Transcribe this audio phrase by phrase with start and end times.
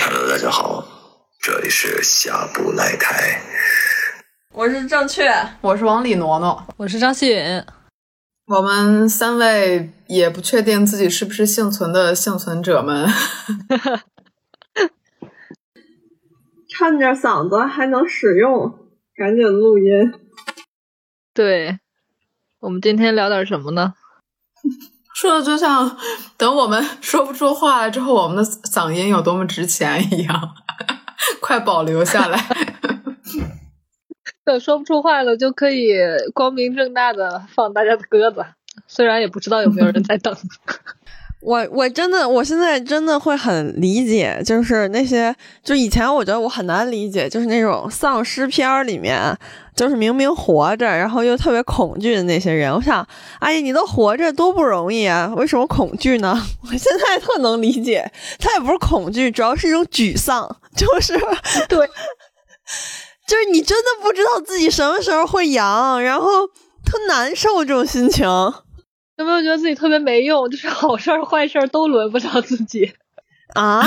[0.00, 0.84] Hello，大家好，
[1.40, 3.40] 这里是下不来台。
[4.52, 7.64] 我是正确，我是王李挪挪，我是张希允。
[8.48, 13.06] 我们三位也不确定自己是不是幸存的幸存者们。
[16.78, 18.78] 看着嗓子还能使用，
[19.14, 20.14] 赶紧录音。
[21.34, 21.78] 对，
[22.60, 23.92] 我们今天聊点什么呢？
[25.14, 25.98] 说的就像
[26.38, 30.54] 等我们说不出话来之后，我们的嗓音有多么值钱一样，
[31.42, 32.77] 快保留下来。
[34.48, 35.92] 等说不出话了，就可以
[36.32, 38.42] 光明正大的放大家的鸽子，
[38.86, 40.34] 虽然也不知道有没有人在等。
[41.40, 49.36] 我我真的，我现在真的会很理解，就是那些，就以前我觉得我很难理解，就是那种丧尸片里面，
[49.76, 52.72] 就是明明活着，然后又特别恐惧的那些人。
[52.72, 53.06] 我想，
[53.40, 56.34] 哎，你都活着多不容易啊，为什么恐惧呢？
[56.64, 58.10] 我现在特能理解，
[58.40, 61.12] 他也不是恐惧，主要是一种沮丧，就是
[61.68, 61.88] 对，
[63.28, 68.26] 就是你真的不知道自己什么时候会阳，然后特难受这种心情。
[68.26, 70.48] 有没有觉得自己特别没用？
[70.48, 72.90] 就是好事儿坏事儿都轮不着自己
[73.54, 73.86] 啊？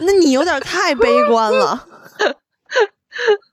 [0.00, 1.86] 那你有点太悲观了。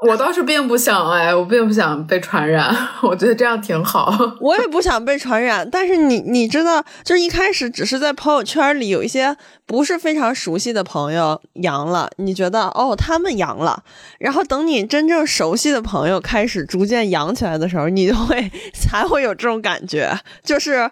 [0.10, 4.12] 我倒是并不想哎，我并不想被传染，我觉得这样挺好。
[4.40, 13.84] 我也不想被传染，但是你你知道，就是一开始只是在朋友圈里有一些不是非常熟悉的朋友阳了，你觉得哦他们阳了，
[14.20, 20.90] 然后等你真正熟悉的朋友开始逐渐阳起来的时候，你就会 才会有这种感觉，就是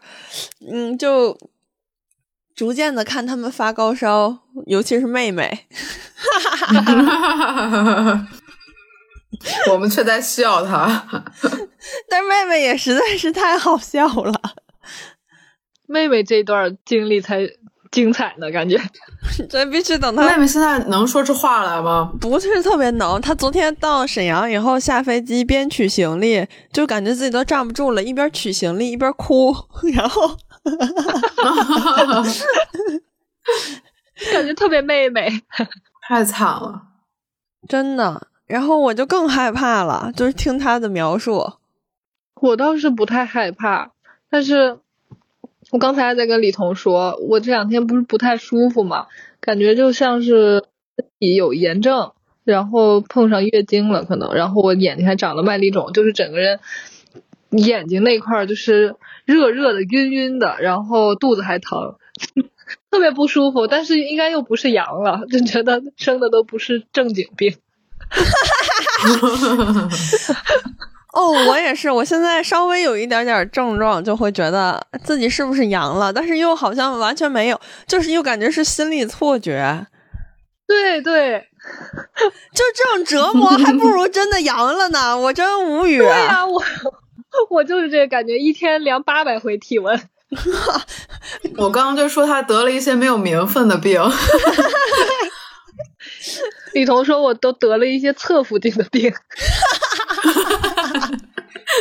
[0.72, 1.36] 嗯，就
[2.56, 5.66] 逐渐的看他们发高烧，尤其是妹妹。
[9.72, 11.08] 我们却在笑他，
[12.10, 14.34] 但妹妹也实在是太好笑了。
[15.88, 17.48] 妹妹这段经历才
[17.92, 18.80] 精彩呢，感觉。
[19.50, 20.24] 这必须等她。
[20.28, 22.12] 妹妹现在能说出话来吗？
[22.22, 23.20] 不是特别能。
[23.20, 29.56] 她昨天到沈阳以后下飞机，边取行李就感觉自己都站不住了，一边取行李一边哭，
[29.94, 30.38] 然后
[34.32, 35.42] 感觉特别妹妹，
[36.08, 36.84] 太惨了，
[37.68, 38.28] 真的。
[38.50, 41.54] 然后我就更害怕了，就是听他的描述。
[42.42, 43.92] 我倒是不太害怕，
[44.28, 44.80] 但是
[45.70, 49.06] 我刚才在跟李彤说，我这两天不是不太舒服嘛，
[49.40, 50.66] 感觉就像是
[50.98, 56.60] 身体有炎症，然后碰上月经了可能，然后我眼睛还长了麦粒肿，就是整个人
[57.52, 58.96] 眼睛那块就是
[59.26, 61.98] 热热的、晕晕的，然后肚子还疼，
[62.90, 63.68] 特别不舒服。
[63.68, 67.56] 但是应该又不是阳了，就觉得生的都不是正经病。
[68.10, 68.24] 哈
[69.02, 69.90] 哈哈哈哈！
[71.14, 79.88] 哦，我也是，我现在稍微有一点点症状，就会觉得自己是不是阳了，但是又好像完全没有，就是又感觉是心理错觉。
[80.68, 81.44] 对对，
[82.54, 85.98] 就这种折磨，还不如真的阳了呢，我真无语。
[85.98, 86.64] 对呀，我
[87.50, 90.00] 我就是这个感觉，一天量八百回体温。
[91.58, 94.00] 我刚刚就说他得了一些没有名分的病。
[96.74, 99.12] 李彤说：“我都得了一些侧附近的病。”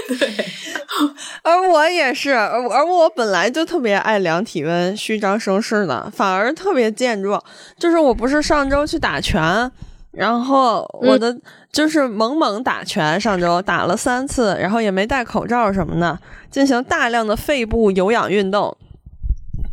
[0.08, 0.46] 对，
[1.42, 7.42] 而我也是，而我本来就特别爱量体温、虚张声势的，反而特别健壮。
[7.78, 9.70] 就是我不是上周去打拳，
[10.12, 11.36] 然后我的
[11.72, 16.18] 就是猛猛打拳，上周打了三次，然后也没戴口罩什么的，
[16.50, 18.76] 进行大量的肺部有氧运动，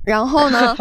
[0.06, 0.76] 然后呢。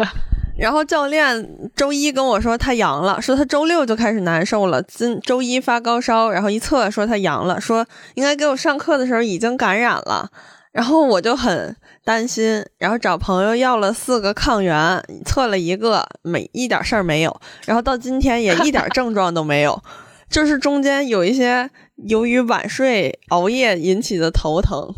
[0.57, 10.29] 然后教练周一跟我说他阳了，说他周六就开始难受了，今周一发高烧，然后一测说他阳了，说应该给我上课的时候已经感染了，
[10.71, 19.83] 然后我就很担心，然后找朋友要了四个抗原，测了一个没一点事儿没有，然后到今天也一点症状都没有，
[20.29, 21.69] 就是中间有一些
[22.07, 24.93] 由于晚睡熬夜引起的头疼，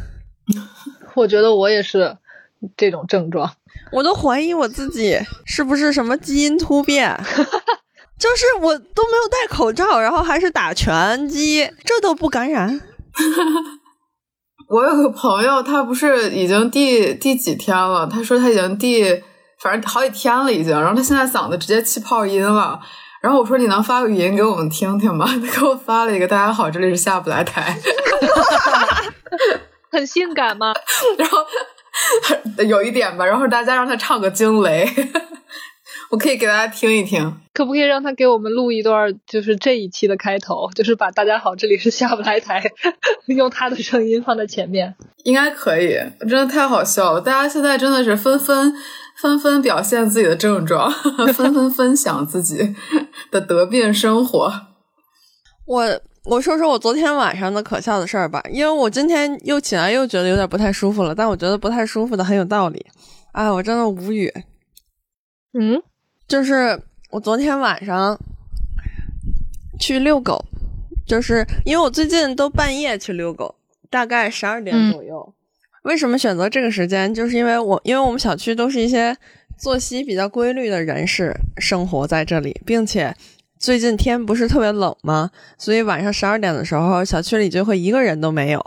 [1.16, 2.18] 我觉得我也是
[2.76, 3.52] 这种症状。
[3.92, 7.14] 我都怀疑我自己是不是什么基因突变，
[8.18, 12.80] 就是我都没有戴口罩，然后还是打拳击，这都不感染。
[14.68, 18.06] 我有个朋友，他不是已经第第几天了？
[18.06, 19.04] 他说他已经第
[19.60, 22.80] 反正好几天了已经，然后他现在嗓子直接气泡音了。
[23.20, 25.26] 然后我说你能发个语音给我们听听吗？
[25.46, 27.78] 他给我发了一个：“大家好，这里是下不来台。”
[29.92, 30.72] 很性感吗？
[31.18, 31.38] 然后。
[32.68, 33.24] 有一点吧。
[33.24, 34.88] 然后大家让他唱个惊雷，
[36.10, 37.34] 我可以给大家听一听。
[37.54, 42.62] 可不可以让他给我们录一段，就是这一期的开头，就是把“大家好，这里是下不来台”，
[43.28, 44.94] 用他的声音放在前面，
[45.24, 45.98] 应该可以。
[46.20, 48.72] 真的太好笑了，大家现在真的是纷纷
[49.20, 50.90] 纷纷表现自己的症状，
[51.34, 52.74] 纷纷分享自己
[53.30, 54.50] 的得病生活。
[55.66, 62.84] 我我说说我昨天晚上的可笑的事儿吧，因为我今天又起来又觉得有点不太舒服了，但我觉得不太舒服的很有道理。
[63.32, 64.32] 哎，我真的无语。
[65.58, 65.82] 嗯，
[66.26, 66.80] 就是。
[67.12, 68.18] 我昨天晚上
[69.78, 70.42] 去遛狗，
[71.06, 73.54] 就是因为我最近都半夜去遛狗，
[73.90, 75.22] 大概十二点左右。
[75.28, 75.34] 嗯、
[75.82, 77.12] 为什么选择这个时间？
[77.12, 79.14] 就是因为我，因为我们小区都是一些
[79.58, 83.14] 作息比较规律的人士生活在这里，并且
[83.62, 85.30] 最近天不是特别冷吗？
[85.56, 88.60] 所以晚上十二点的时候，小区里就会一个人都没有，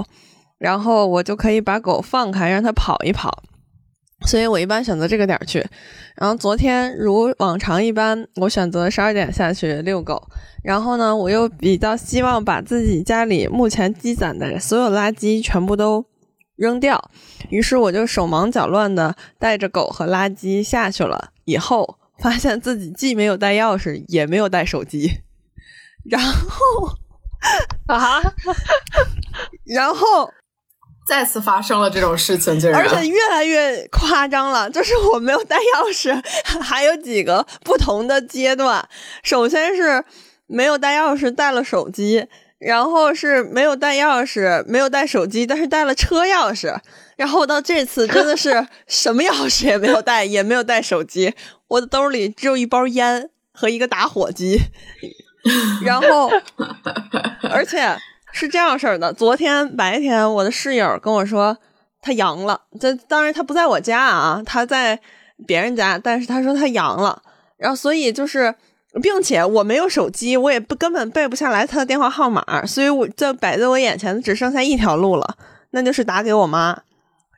[0.57, 3.44] 然后我就可以把狗放开，让它跑一跑。
[4.25, 5.59] 所以我一般选择这个点儿去，
[6.15, 10.30] 然后昨天如往常一般，我选择十二点下去遛狗，
[10.63, 16.06] 然后呢，我又比较希望把自己家里目前积攒的所有垃圾全部都
[16.56, 17.12] 扔掉，
[17.50, 25.21] 于是我就手忙脚乱的带着狗和垃圾下去了，以后发现自己既没有带钥匙，也没有带手机，
[26.09, 26.89] 然后
[27.88, 28.21] 啊，
[29.65, 30.29] 然后。
[31.07, 34.67] 再次发生了这种事情，竟然而且越来越夸张了。
[34.67, 36.19] 就是我没有带钥匙，
[36.59, 38.89] 还有几个不同的阶段。
[39.21, 40.03] 首先是
[40.47, 42.25] 没有带钥匙，带了手机；
[42.57, 46.75] 然后是没有带钥匙，没有带手机，但是带了车钥匙。
[47.15, 51.33] 然后到这次真的是 什么钥匙也没有带，也没有带手机。
[51.67, 54.59] 我的兜里只有一包烟和一个打火机。
[55.83, 56.29] 然后，
[57.51, 57.97] 而且。
[58.38, 61.57] 是这样事儿的，昨天白天我的室友跟我说
[62.01, 65.00] 他阳了，这当然他不在我家啊，他在
[65.47, 67.23] 别人家，但是他说他阳了，
[67.56, 68.53] 然后所以就是，
[69.01, 75.38] 并且我没有手机，我也不根本背不下来他的电话号码，所以我这摆在我眼前的只剩下一条路了，
[75.69, 76.77] 那就是打给我妈。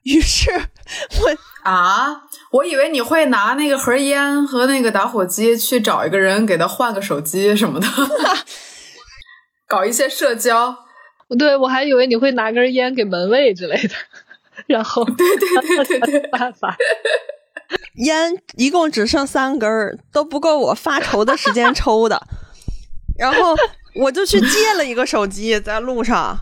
[0.07, 1.37] 于是我
[1.69, 2.21] 啊，
[2.51, 7.87] 我以为你会拿那个盒烟和那个打火机去找一个人给他换个手机什么的，
[9.67, 10.75] 搞一些社交。
[11.37, 13.95] 对，我还以为你会拿根烟给门卫之类的，
[14.67, 16.73] 然后对对对对对， 办法。
[17.95, 22.21] 烟一共只剩三根儿，都不够我发愁的时间抽的。
[23.19, 23.53] 然后
[23.95, 26.37] 我就去借了一个手机，在路上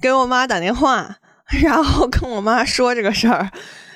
[0.00, 1.16] 给我妈打电话，
[1.62, 3.50] 然后跟我妈说这个事儿。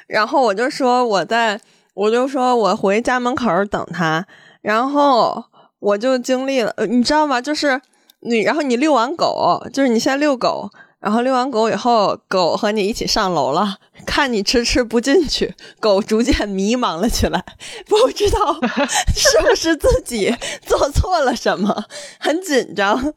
[0.07, 1.61] 然后我就说我在，
[1.95, 4.27] 我就说我回家门口等他。
[4.61, 5.45] 然后
[5.79, 7.41] 我就经历了，你知道吗？
[7.41, 7.81] 就是。
[8.25, 10.71] 你然后你遛完狗，就是你先遛狗，
[11.01, 17.45] 然后遛完狗以后，狗和你一起上楼了，看你迟迟不进去，狗逐渐迷茫了起来，
[17.89, 18.61] 不知道
[19.13, 20.33] 是不是自己
[20.65, 21.87] 做错了什么，
[22.21, 23.13] 很紧张，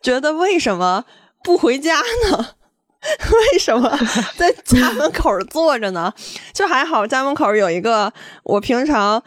[0.00, 1.04] 觉得为什么
[1.42, 1.96] 不回家
[2.30, 2.50] 呢？
[3.52, 3.90] 为什么
[4.36, 6.12] 在家门口坐着呢？
[6.54, 8.12] 就还好，家门口有一个
[8.44, 9.22] 我平常。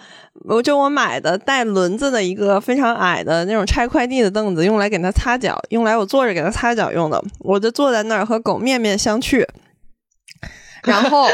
[0.47, 7.21] 我就我买的带轮子的一个非常矮的那种拆快递的凳子，用来给它擦脚，用来我坐着给它擦脚用的。
[7.39, 9.45] 我就坐在那儿和狗面面相觑，
[10.83, 11.27] 然后，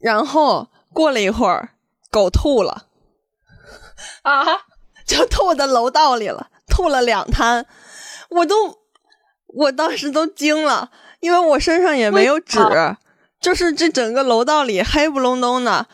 [0.00, 1.70] 然后过了一会儿，
[2.10, 2.86] 狗吐了，
[4.22, 4.44] 啊，
[5.04, 7.66] 就吐在楼道里了，吐了两滩，
[8.30, 8.78] 我都，
[9.48, 12.58] 我当时都惊了，因为我身上也没有纸，
[13.40, 15.86] 就是这整个楼道里黑不隆咚的。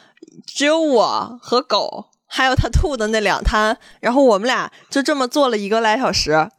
[0.47, 6.51] 只有我和狗，还有他吐的那两滩，然后我们俩就这么坐了一个来小时，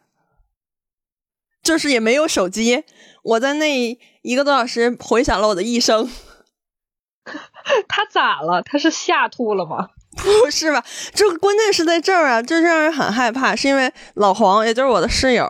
[1.62, 2.84] 就是也没有手机。
[3.24, 6.10] 我在那一个多小时回想了我的一生。
[7.88, 8.62] 他咋了？
[8.64, 9.90] 他是吓吐了吗？
[10.16, 10.84] 不是吧？
[11.14, 13.56] 这个关键是在这儿啊，就让人很害怕。
[13.56, 15.48] 是因为老黄，也就是我的室友，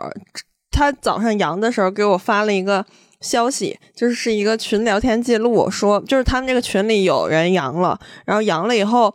[0.70, 2.84] 他早上阳的时候给我发了一个。
[3.20, 9.14] 消息就是一个群聊天记录，说就是他们这个群里有人阳了，然后阳了以后，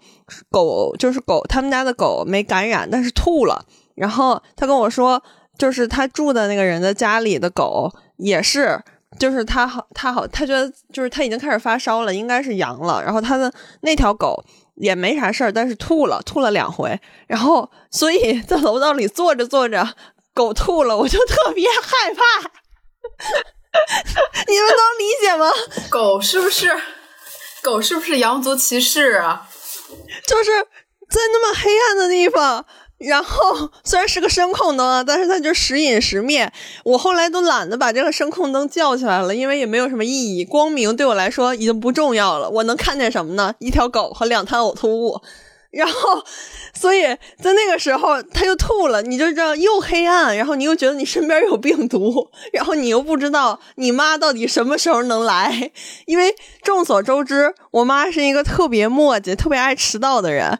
[0.49, 3.65] 狗就是狗，他们家的狗没感染，但是吐了。
[3.95, 5.21] 然后他跟我说，
[5.57, 8.81] 就是他住的那个人的家里的狗也是，
[9.19, 13.03] 就是他好，他好，他觉得就是他已经开始发烧了，应该是阳了。
[13.03, 14.43] 然后他的那条狗
[14.75, 16.99] 也没啥事儿，但是吐了，吐了两回。
[17.27, 19.87] 然后所以在楼道里坐着坐着，
[20.33, 22.49] 狗吐了，我就特别害怕。
[24.47, 25.49] 你们能理解吗？
[25.89, 26.69] 狗是不是？
[27.61, 29.47] 狗是不是羊族骑士啊？
[30.27, 30.51] 就是
[31.09, 32.65] 在那么黑暗的地方，
[32.97, 36.51] 然后虽然是个声控灯，但是它就时隐时灭。
[36.83, 40.43] 我后来都懒得把这个声控灯叫起来了，因为也没有什么意义。
[40.43, 42.49] 光明对我来说已经不重要了。
[42.49, 43.53] 我能看见什么呢？
[43.59, 45.21] 一条狗和两滩呕吐物。
[45.71, 46.23] 然后，
[46.73, 47.01] 所以
[47.41, 55.71] 在那个时候他就吐了，你就知道又黑暗，然后你又觉得你身边有病毒，然后你又不知道你妈到底什么时候能来，
[56.05, 60.59] 因为众所周知，我妈是一个特别磨叽、特别爱迟到的人。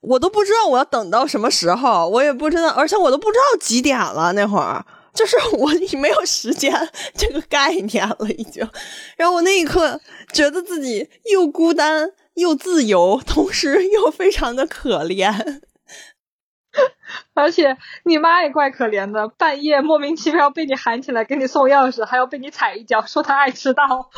[0.00, 4.32] 我都不知道我要等到什么时候，我也不知道，而且我都不知道几点了。
[4.32, 6.72] 那会儿就是 我已没有时间
[7.16, 8.68] 这个概念了，已经。
[9.16, 10.00] 然后我那一刻
[10.32, 15.60] 觉得自己又孤单又自由，同时又非常的可怜。
[17.34, 23.82] 而且你妈也怪可怜的，半夜莫名其妙被你喊起来给你送钥匙，还要被你踩一脚，说她爱迟到。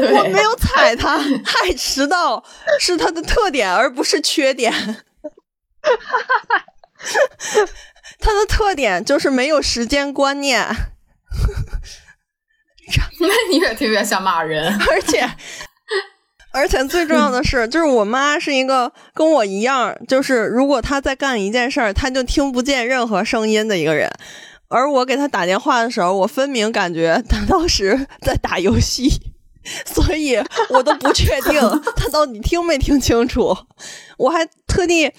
[0.00, 1.16] 我没有踩她，
[1.62, 2.44] 爱迟到
[2.80, 4.72] 是她的特点，而不是缺点。
[8.18, 10.66] 她的特点就是没有时间观念。
[13.20, 15.28] 那你越听越像骂人，而且
[16.58, 24.10] 而且最重要的是， 就是我妈是一个跟我一样，就是如果她在干一件事儿，她就听不见任何声音的一个人。
[24.68, 29.08] 而我给她打电话的时候，我分明感觉她当时 在打游戏，
[29.86, 30.36] 所以
[30.70, 31.60] 我都不确定
[31.96, 33.56] 她到底听没听清楚。
[34.18, 35.12] 我还特地。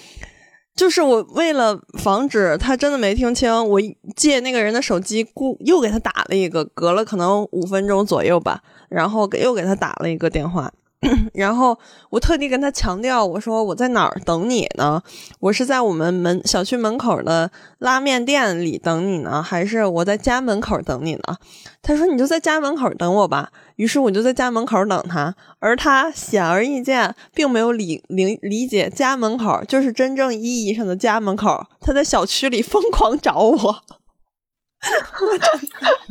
[0.75, 3.81] 就是我为了防止他真的没听清，我
[4.15, 10.71] 借那个人的手机，故又给他打了一个，隔了可能五分钟左右吧，然后给又给他打了一个电话。
[11.33, 11.79] 然后
[12.09, 15.01] 我特地跟他强调，我说我在哪儿等你呢？
[15.39, 21.37] 我是在我们门小区门口的拉面店里等你呢，还是我在家门口等你呢？
[21.81, 23.49] 他说你就在家门口等我吧。
[23.77, 31.65] 于是我就在家门口等他，而他显而易见并没有理理理解家门口就是真正意义上的家门口。
[31.79, 33.55] 他在小区里疯狂找我，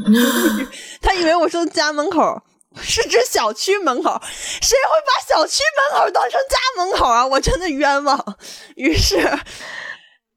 [1.03, 2.43] 他以为我说家门口。
[2.81, 4.11] 是指小区门口，
[4.61, 7.27] 谁会把小区门口当成家门口啊？
[7.27, 8.37] 我真的冤枉。
[8.77, 9.17] 于是，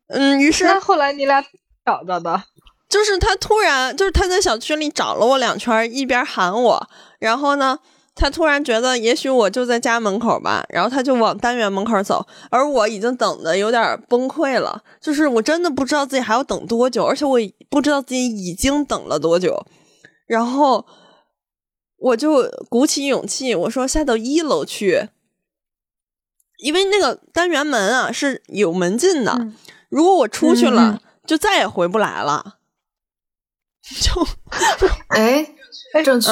[0.08, 1.42] 嗯，于是后来你俩
[1.86, 2.44] 找到的，
[2.90, 6.88] 就是他突然就是他在小区里找了我两圈，一边喊我，
[7.20, 7.80] 然后呢，
[8.16, 19.66] 他突然觉得也许我就在家门口吧，然后他就往单元门口走，而我已经等的有点崩溃了，就是我真的不知道自己还要等多久，而且我不知道自己已经等了多久，
[20.28, 20.86] 然后。
[22.02, 25.10] 我就鼓起勇气，我说下到一楼去，
[26.58, 29.48] 因为那个单元门啊是有门禁的，
[29.90, 32.58] 如果我出去了，就再也回不来了。
[33.82, 34.28] 就，
[35.10, 35.54] 哎，
[36.04, 36.32] 正确，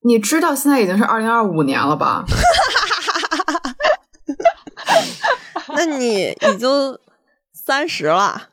[0.00, 2.24] 你知道现在已经是二零二五年了吧？
[5.68, 6.98] 那你已经
[7.52, 8.50] 三十了。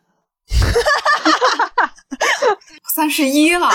[2.94, 3.68] 三十一了，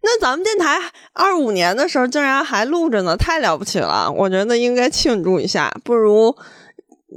[0.00, 0.80] 那咱们电台
[1.12, 4.10] 二五年的时候竟然还录着呢，太了不起了！
[4.10, 6.34] 我觉得应该庆祝一下，不如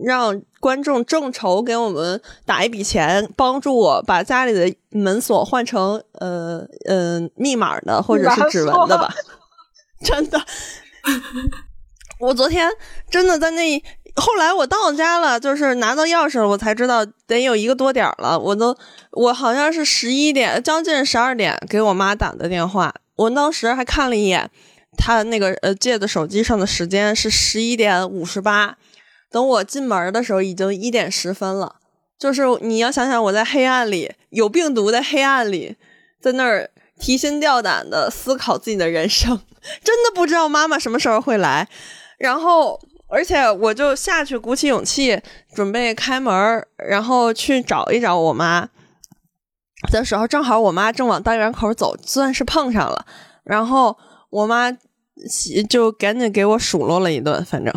[0.03, 9.13] 让观众众筹给我们打一笔钱，帮助我把家里的门锁换成呃呃密码的或者是 指纹的吧。
[10.03, 10.37] 真的，
[12.19, 12.69] 我昨天
[13.09, 13.81] 真的在那。
[14.15, 18.37] 后来我到家了，就是拿到钥匙了，我才知道得有一个多点了。
[18.37, 18.75] 我都
[19.11, 22.93] 我好像是十一点，将近十二点给我妈打的电话。
[23.15, 24.49] 我当时还看了一眼，
[24.97, 28.77] 他那个呃借的手机上的时间是十一点五十八。
[29.31, 31.75] 等我进门的时候，已经一点十分了。
[32.17, 35.77] 就是你要想想，我在黑暗里有病毒的黑暗里，
[36.21, 39.39] 在那儿提心吊胆的思考自己的人生，
[39.83, 41.69] 真的不知道妈妈什么时候会来。
[42.17, 42.81] 然后。
[43.11, 45.19] 而且我就下去鼓起勇气
[45.55, 48.69] 准备开门，然后去找一找我妈
[49.91, 53.03] 的时候，正好我妈正往单元口走，算是碰上了。
[53.43, 53.97] 然后
[54.29, 54.71] 我妈
[55.67, 57.73] 就赶紧给我数落了一顿，反正。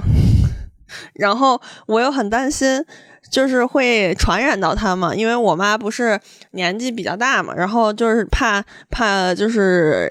[1.15, 2.85] 然后我又很担心，
[3.31, 6.21] 就是会传染到她嘛，因为我妈不是
[6.51, 10.11] 年纪比较大嘛，然后就是怕怕就是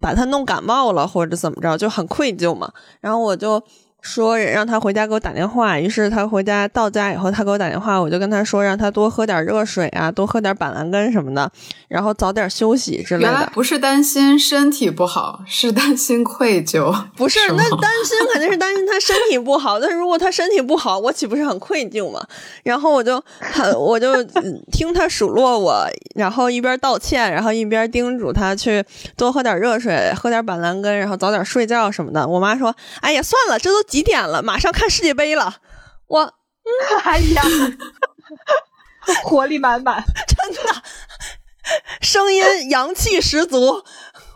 [0.00, 2.72] 把她弄感冒了或者怎么着，就很愧疚嘛。
[3.02, 3.62] 然后我就。
[4.02, 11.50] 说让他回家给我打电话，于是他回家到家以后，他给我打电话，我就跟他说让他多喝点热水啊，多喝点板蓝根什么的，
[11.86, 13.50] 然后早点休息之类原来的。
[13.54, 16.92] 不是担心身体不好，是担心愧疚。
[17.16, 22.20] 不是，是那担心肯定是担心他身体不好，但是如果他身体不好，我岂不是很愧疚吗？
[22.64, 28.84] 然后我就很，我就嗯听他数落我，然后一边道歉，然后一边叮嘱他去
[29.16, 32.26] 多喝点热水，喝点板蓝根，然后早点睡觉什么的。
[32.26, 35.56] 我妈说：“哎呀，算了，这都几点了，马上看世界杯了。”
[36.08, 36.34] 我
[37.04, 37.42] 哎呀，
[39.24, 40.02] 活力满满。
[40.26, 40.82] 真的
[42.00, 43.84] 声音阳气十足，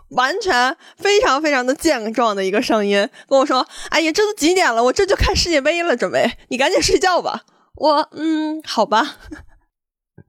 [0.09, 4.83] 完全非常非常的健壮的一个声音，跟我说：“哎呀，这都几点了？
[4.83, 7.41] 我这就看世界杯了，准备你赶紧睡觉吧。”
[7.73, 9.15] 我嗯，好吧。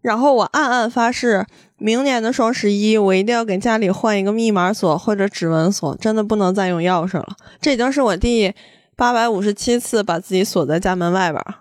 [0.00, 1.44] 然后我暗暗发誓，
[1.76, 7.36] 明年的双十一我一定要给家里换一个密码锁或者指纹锁，真的不能再用钥匙了。
[7.60, 8.54] 这已经是我第
[8.98, 11.54] 八百五十七次把自己锁在家门外边儿。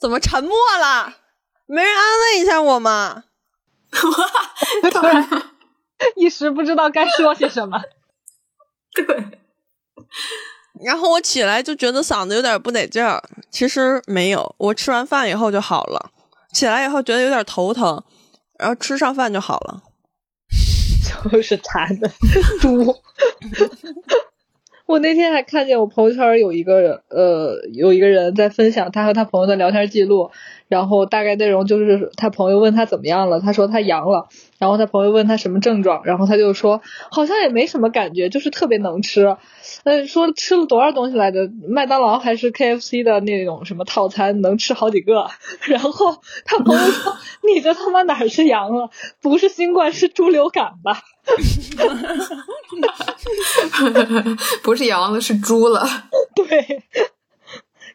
[0.00, 1.18] 怎么沉默了？
[1.66, 3.22] 没人安慰一下我吗？
[3.92, 4.08] 突
[5.06, 5.52] 然
[6.16, 7.80] 一时不知道该说些什么。
[8.92, 9.38] 对，
[10.84, 16.10] 然后我起来就觉得嗓子有点不得劲儿，其实没有，我吃完饭以后就好了。
[16.52, 18.02] 起来以后觉得有点头疼，
[18.58, 19.80] 然后吃上饭就好了。
[21.30, 22.10] 就是馋的
[22.60, 23.00] 猪。
[24.86, 30.30] 我那天还看见我朋友圈有一个呃有一个人在分享他和他朋友的聊天记录，
[30.68, 39.36] 然后大概内容就是他朋友问他怎么样了，他说他阳了，然后他朋友问他什么症状，然后他就说好像也没什么感觉，就是特别能吃，
[39.84, 45.26] 呃说吃了多少东西来着，麦当劳还是 KFC 的那种什么套餐能吃好几个，
[45.66, 47.16] 然后他朋友说
[47.54, 48.90] 你这他妈哪儿是阳了，
[49.22, 50.98] 不是新冠是猪流感吧？
[54.62, 55.86] 不是羊了，是猪了。
[56.34, 56.82] 对，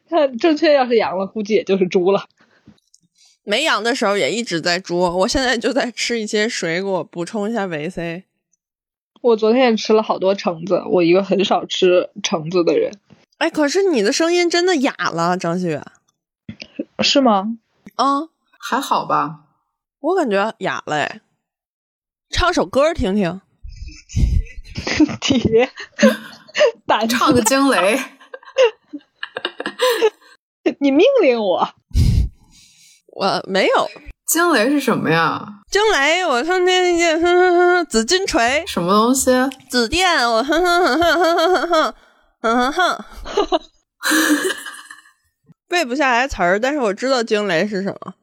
[0.09, 2.25] 看正确要是羊了，估计也就是猪了。
[3.43, 8.25] 没羊的时候也一直在猪，我现在就在吃一些水果补充一下维 C。
[9.21, 12.91] 我昨天也吃了好多橙子，我一个很少吃橙子的人，
[13.37, 15.83] 哎，可是你的声音真的哑了，张馨月。
[16.99, 17.57] 是吗？
[17.95, 19.41] 啊、还好吧？
[19.99, 21.21] 我感觉哑了哎。
[22.29, 23.41] 唱首歌听听。
[25.29, 27.99] 你胆子唱个惊雷，
[30.79, 31.67] 你命令我，
[33.15, 33.89] 我没有
[34.25, 35.45] 惊雷是什么呀？
[35.69, 39.31] 惊雷，我哼哼哼哼哼，紫金锤，什么东西？
[39.69, 41.91] 紫电，我哼哼哼哼哼哼哼
[42.41, 43.05] 哼哼哼，
[45.67, 48.13] 背不下来词儿，但是我知道惊雷是什么。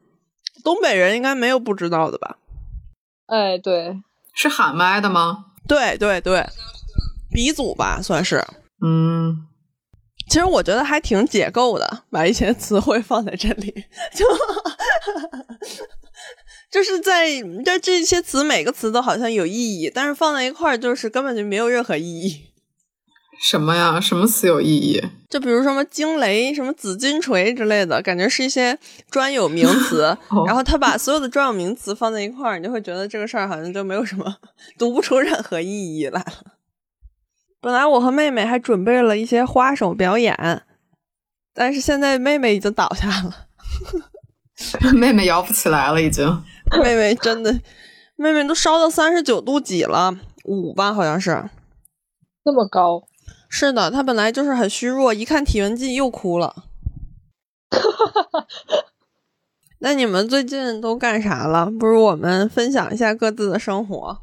[0.63, 2.37] 东北人应该没有不知道的吧？
[3.27, 4.01] 哎，对，
[4.33, 5.45] 是喊麦的吗？
[5.67, 6.45] 对对对，
[7.31, 8.43] 鼻祖吧，算是。
[8.85, 9.35] 嗯，
[10.29, 13.73] 其实我觉得还挺解构的，把一些词汇放在这里，
[14.13, 14.25] 就
[16.71, 22.46] 就是在这这些词每个词都好像有意义，但是放在一块儿就是根本就没有任何意义。
[23.39, 23.99] 什么呀？
[23.99, 25.03] 什么词有意义？
[25.29, 28.77] 就比如什么惊雷、什么紫金锤之类的，感觉是一些
[29.09, 30.17] 专有名词。
[30.29, 34.37] 哦然后他把所有的专有名词放在一块儿，你就会觉得这个事儿好像就没有什么，
[34.77, 36.33] 读不出任何意义来了。
[37.59, 40.63] 本来我和妹妹还准备了一些花手表演，
[41.53, 43.47] 但是现在妹妹已经倒下了。
[44.93, 46.25] 妹妹摇不起来了，已经。
[46.81, 47.51] 妹妹真的，
[48.15, 51.49] 妹妹都烧到三十九度几了，五吧好像是。
[52.43, 53.03] 那么高，
[53.59, 56.53] 是的，他本来就是很虚弱，一看体温计又哭了。
[59.79, 61.65] 那你们最近都干啥了？
[61.79, 64.19] 不如我们分享一下各自的生活。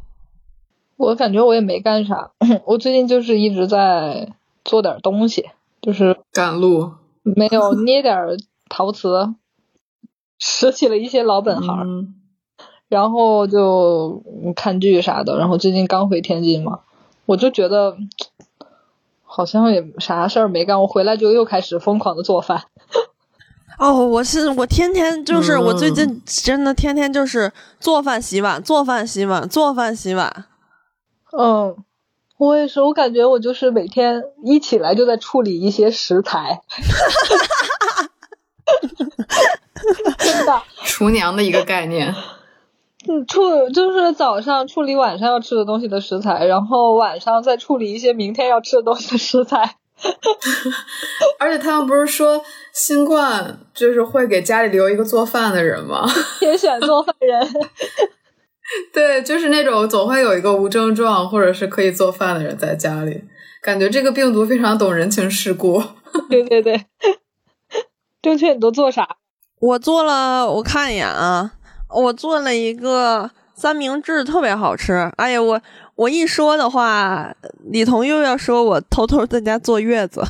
[0.96, 2.30] 我感觉我也没干啥，
[2.64, 4.32] 我最近就是一直在
[4.64, 5.50] 做点东西，
[5.82, 6.92] 就是赶路。
[7.24, 8.16] 没有捏点
[8.68, 9.34] 陶瓷，
[10.38, 12.14] 拾起了一些老本行，嗯，
[12.88, 15.36] 然后就嗯看剧啥的。
[15.36, 16.82] 然后最近刚回天津嘛，
[17.26, 17.96] 我就觉得
[19.36, 20.80] 好像也啥事儿没干。
[20.80, 22.62] 我回来就又开始疯狂的做饭。
[23.80, 30.44] 哦，我是我天天就是、我最嗯近真的天天就是做饭洗碗，做饭洗碗，做饭洗碗。
[31.36, 31.76] 嗯，
[32.38, 36.60] 我也是，我感觉我就是每天一起来就在处理一些食材，
[40.18, 40.62] 真的。
[40.84, 42.14] 厨娘的一个概念。
[43.06, 49.76] 嗯，处就是早上处理晚上要吃的东西的食材，然后晚上再处理一些明天要吃的东西的食材。
[51.38, 56.04] 而且他们不是说新冠就是会给家里留一个做饭的人吗？
[56.40, 57.48] 天选做饭人，
[58.92, 63.22] 对，就是那种总会有一个无症状或者是可以做饭的人在家里，
[63.62, 65.82] 感觉这个病毒非常懂人情世故。
[66.28, 66.84] 对对对，
[68.20, 69.16] 正确，你都做啥？
[69.60, 71.52] 我做了，我看一眼啊，
[71.88, 75.10] 我做了一个三明治，特别好吃。
[75.16, 75.60] 哎呀，我
[75.94, 77.32] 我一说的话，
[77.70, 80.22] 李彤又要说我偷偷在家坐月子。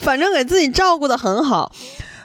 [0.00, 1.72] 反正给自己照顾的很好，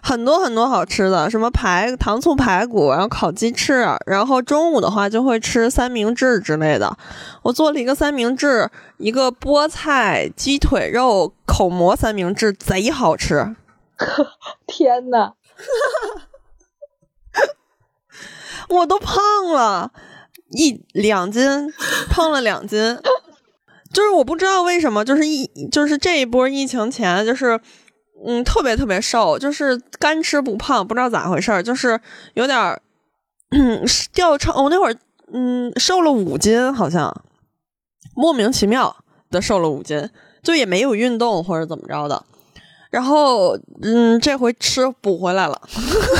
[0.03, 6.97] 很多很多好吃的，什么排糖醋排骨，然后烤鸡翅，然后中午的话就会吃三明治之类的。
[7.43, 13.55] 我做了一个三明治，一个菠菜鸡腿肉口蘑三明治，贼好吃。
[14.67, 15.33] 天呐，
[18.69, 19.17] 我都胖
[19.51, 19.91] 了
[20.51, 21.71] 一两斤，
[22.09, 22.97] 胖了两斤。
[23.91, 27.59] 就是我不知道为什么，就是疫，就是这一波疫情前，就是
[28.25, 31.99] 嗯，特别特别瘦，就是干吃不胖，不知道咋回事儿，就是
[32.35, 32.79] 有点
[33.49, 33.83] 嗯
[34.13, 34.53] 掉秤。
[34.63, 34.95] 我那会儿
[35.33, 37.23] 嗯瘦了五斤，好像
[38.15, 38.95] 莫名其妙
[39.31, 40.09] 的瘦了五斤，
[40.43, 42.23] 就也没有运动或者怎么着的。
[42.89, 45.62] 然后嗯，这回吃补回来了，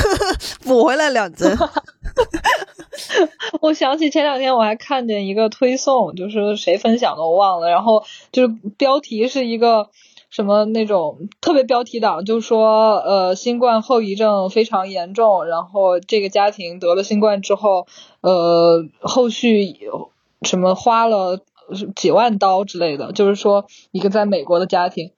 [0.64, 1.48] 补回来两斤。
[3.60, 9.88] 我想起前两天我还看见一个推送，就是谁分享的我忘了，然后就是标题是一个
[10.28, 17.86] 什么那种特别标题党，就说呃新冠后遗症非常严重，然后这个家庭得了新冠之后，
[18.20, 19.76] 呃后续
[20.42, 21.40] 什么花了
[21.96, 25.10] 几万刀之类的，就是说一个在美国的家庭。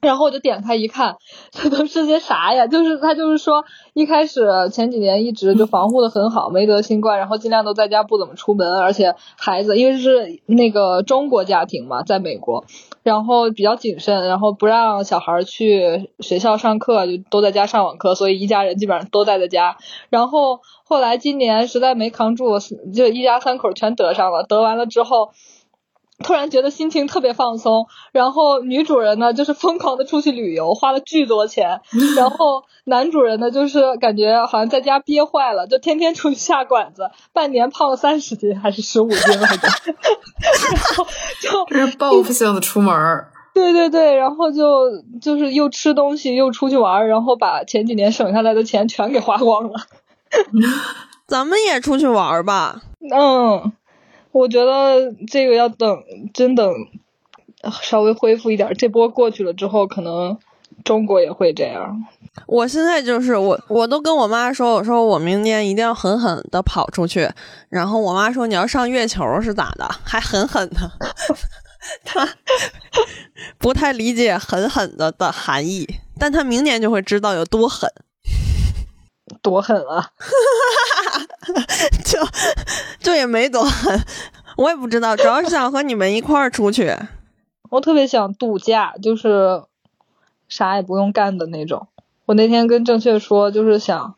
[0.00, 1.16] 然后我就点开一看，
[1.50, 2.66] 这都是些啥呀？
[2.66, 12.64] 就是他就是说，一开始前几年一直就防护的很好，没得新冠，然后尽量都在家不怎么出门，而且孩子因为是那个中国家庭嘛，在美国，
[13.02, 19.76] 然后比较谨慎，然后不让小孩去学校上课，就都在家上网课，所以一家人基本上都待在家。
[20.08, 22.58] 然后后来今年实在没扛住，
[22.94, 25.32] 就一家三口全得上了，得完了之后。
[26.22, 31.80] 突然觉得心情特别放松，然后女主人呢就是疯狂的出去旅游，花了巨多钱，
[32.16, 41.06] 然后男主人呢就是感觉好像在家憋坏了，就天天出去下馆子，半年胖了三十斤还是十五斤来着，然后
[41.40, 43.32] 就 这是报复性的出门儿。
[43.52, 49.72] 对对对，然后就就是又吃东西又出去玩，然后把前几年省下来的钱全给花光了。
[51.26, 52.80] 咱们也出去玩吧。
[53.12, 53.72] 嗯。
[54.32, 56.72] 我觉得这个要等，真等
[57.82, 60.38] 稍微恢复一点，这波过去了之后，可能
[60.84, 62.04] 中国也会这样。
[62.46, 67.28] 我现在就是我，我都跟我妈说，我说我明年一定要狠狠的跑出去。
[67.68, 69.88] 然后我妈说你要上月球是咋的？
[70.04, 70.90] 还狠狠的？
[72.04, 72.28] 她
[73.58, 75.88] 不太理解“狠狠的”的含义，
[76.18, 77.90] 但她明年就会知道有多狠，
[79.42, 80.10] 多狠啊！
[82.04, 82.18] 就
[83.00, 84.00] 就也没多狠，
[84.56, 86.94] 我也不知道，主要是想和你们一块儿出去。
[87.70, 89.62] 我特别想度假，就是
[90.48, 91.88] 啥也不用干的那种。
[92.26, 94.14] 我那天跟正确说，就是想，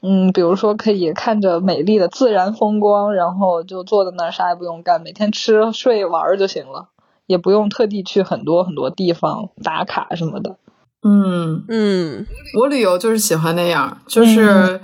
[0.00, 6.88] 嗯，比如说可以看着美丽的自然风光，然后就坐在那儿啥也不用干，每天吃睡玩就行了，
[7.26, 10.56] 也不用特地去很多很多地方打卡什么的。
[11.02, 12.26] 嗯嗯，
[12.58, 14.80] 我旅游就是喜欢那样，就是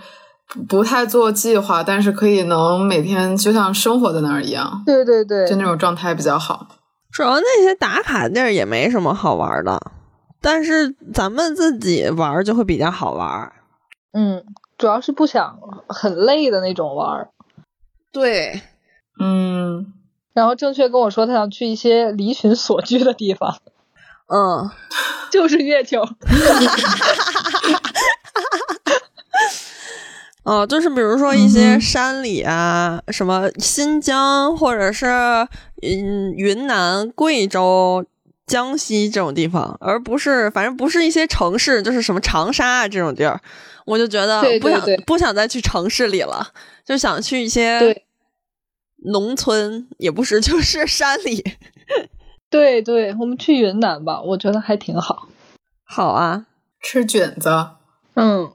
[0.69, 4.83] 不太做计划，但是可以能每天就像生活在那儿一样。
[4.87, 6.67] 对对对，就那种状态比较好。
[7.13, 9.81] 主要那些打卡地儿也没什么好玩的，
[10.41, 13.53] 但是咱们自己玩就会比较好玩。
[14.13, 14.45] 嗯，
[14.79, 17.29] 主要是不想很累的那种玩。
[18.13, 18.63] 对，
[19.21, 19.93] 嗯。
[20.33, 23.59] 然后正确跟我说，他想去一些离群所居的地方。
[24.27, 24.69] 嗯，
[25.31, 26.03] 就是月球。
[30.45, 35.07] 哦，就是比如说一些山里啊，什么新疆或者是
[35.83, 38.05] 嗯云南、贵州、
[38.47, 43.41] 江西这种地方，而不是反正不是一些城市，就是什么长沙啊这种地儿，
[43.87, 46.49] 我就觉得不想不想再去城市里了，
[46.85, 48.03] 就想去一些
[49.07, 51.43] 农村，也不是 就是山里。
[52.51, 55.27] 对对，我们去云南吧，我觉得还挺好。
[55.85, 56.45] 好啊，
[56.83, 57.49] 吃卷子。
[58.13, 58.53] 嗯。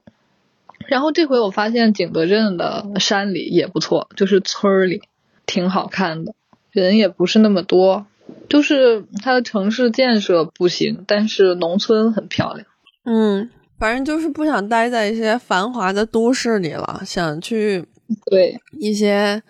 [0.89, 5.03] 然后这回我发现景德镇的山里也不错，就是村里
[5.45, 6.33] 挺好看的，
[6.71, 8.07] 人也不是那么多，
[8.49, 12.65] 就是它的城市建设不行，但是农村很漂亮。
[13.05, 17.85] 嗯，反正就是不想待在一些繁华的都市里了，想去
[18.25, 19.41] 对一些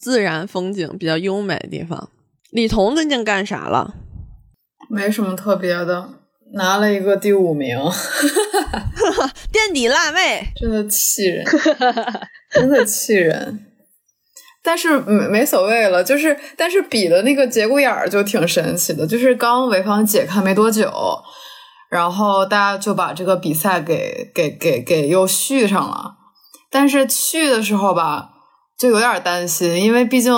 [0.00, 2.08] 自然风景比较优美的地方。
[2.50, 3.94] 李彤最近干啥了？
[4.88, 6.08] 没什么特别的。
[6.54, 7.78] 拿了一个第五名，
[9.50, 11.44] 垫底辣妹，真的气人，
[12.52, 13.66] 真的气人。
[14.64, 20.92] 但是没没所谓了，就是但是比的那个节骨眼儿就挺神奇的，就是刚潍坊解开没多久，
[21.90, 26.14] 然后大家就把这个比赛给给给给又续上了。
[26.70, 28.30] 但是续的时候吧，
[28.78, 30.32] 就有点担心，因为毕竟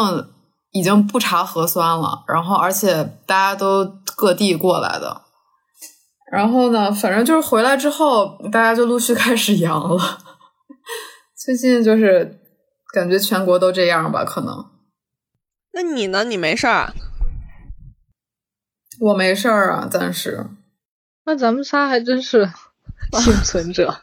[0.73, 3.85] 已经不查核酸了，然后而且大家都
[4.17, 5.21] 各地过来的，
[6.35, 10.19] 然后呢，反正就是回来之后，大家就陆续开始阳了。
[11.37, 12.41] 最近就是。
[12.95, 14.67] 感觉全国都这样吧，可能。
[15.73, 16.23] 那你呢？
[16.23, 16.93] 你没事儿？
[19.01, 20.47] 我没事儿啊，暂时。
[21.27, 22.49] 那咱们仨还真是
[23.21, 23.97] 幸存者。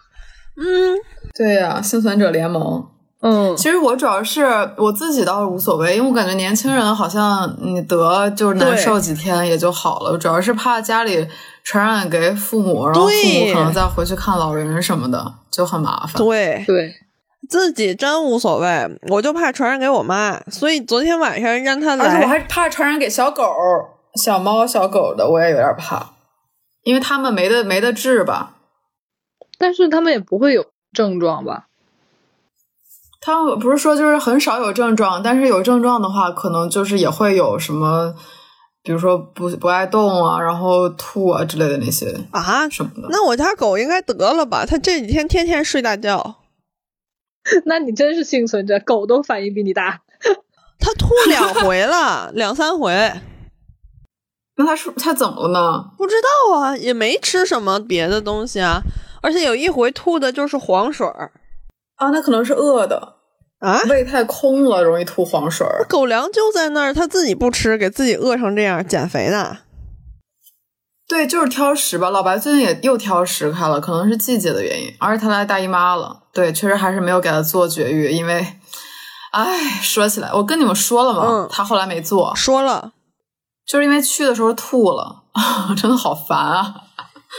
[0.58, 0.98] 嗯，
[1.34, 2.86] 对呀、啊，幸存者联盟。
[3.22, 4.44] 嗯，其实我主要是
[4.76, 11.26] 我自己倒是无所谓，因为我感觉年轻人好像你得就是难受几天也就好了，主要是怕家里
[11.64, 16.14] 传染给父母，然后父母可能再回去看老人什么的，就很麻烦。
[16.16, 16.96] 对对。
[17.50, 22.06] 自己真无所谓，我就怕传染给我妈，所以昨天晚上让她来。
[22.06, 23.44] 而且我还怕传染给小狗、
[24.16, 26.12] 小猫、小狗的，我也有点怕，
[26.84, 28.54] 因为他们没得没得治吧。
[29.58, 31.66] 但是他们也不会有症状吧？
[33.20, 38.14] 他们不是说就是很少有症状，但是有症状的话，可能就是也会有什么，
[38.84, 43.08] 比如说不不爱动啊，然后吐啊之类的那些啊什么的。
[43.12, 44.66] 那我家狗应该得了吧？
[44.66, 46.38] 它这几天天天睡大觉。
[47.66, 50.02] 那你真是幸存者，狗都反应比你大。
[50.80, 52.92] 它吐两回了，两三回。
[54.58, 55.92] 那它是它怎么了呢？
[55.98, 58.82] 不知道啊，也没吃什么别的东西啊，
[59.22, 61.32] 而且有一回吐的就是黄水儿。
[61.96, 63.16] 啊，那可能是饿的
[63.62, 65.86] 啊，胃太空了，容易吐黄水儿。
[65.88, 69.60] 狗粮就在那儿，它自己不吃，给自己饿成这样，减肥呢。
[71.08, 72.10] 对，就是挑食吧。
[72.10, 76.24] 老白最近也又挑食开了，可能是季节的原因，而且他来大姨妈了。
[76.34, 78.56] 对，确实还是没有给他做绝育，因为，
[79.32, 82.94] 哎，说起来，我跟你们说了嘛，嗯、他后来没做，说了，
[83.68, 85.24] 就是因为去的时候吐了，
[85.78, 86.74] 真的好烦啊。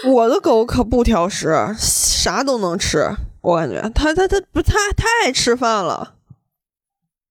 [0.07, 3.11] 我的狗可不挑食，啥都能吃，
[3.43, 6.15] 我感觉他他他不太太爱吃饭了。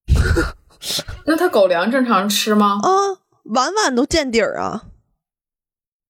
[1.25, 2.79] 那他狗粮正常吃吗？
[2.83, 4.83] 啊，碗碗都见底儿啊。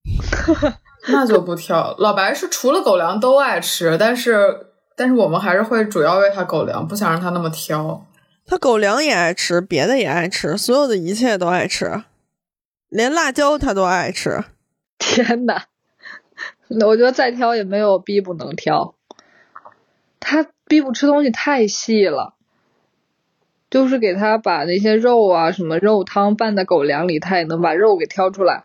[1.10, 1.96] 那就不挑。
[1.98, 8.06] 老白是除了狗粮都爱吃，但是但是我们还是会主要喂他狗粮，不想让他那么挑。
[8.46, 12.04] 他狗粮也爱吃，别的也爱吃，所有的一切都爱吃，
[12.90, 14.44] 连辣椒他都爱吃。
[14.98, 15.64] 天呐，
[16.86, 18.96] 我觉得再挑也没有逼不能挑。
[20.22, 22.36] 它逼不吃东西太细了，
[23.70, 28.64] 就是给它把那些肉啊什么肉汤拌在狗粮里，它也能把肉给挑出来。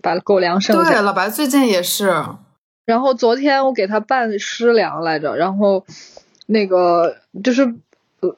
[0.00, 0.90] 把狗粮剩下。
[0.90, 2.10] 对，老白最近也是。
[2.86, 5.84] 然后昨天我给他拌湿粮来着，然后
[6.46, 7.74] 那个就是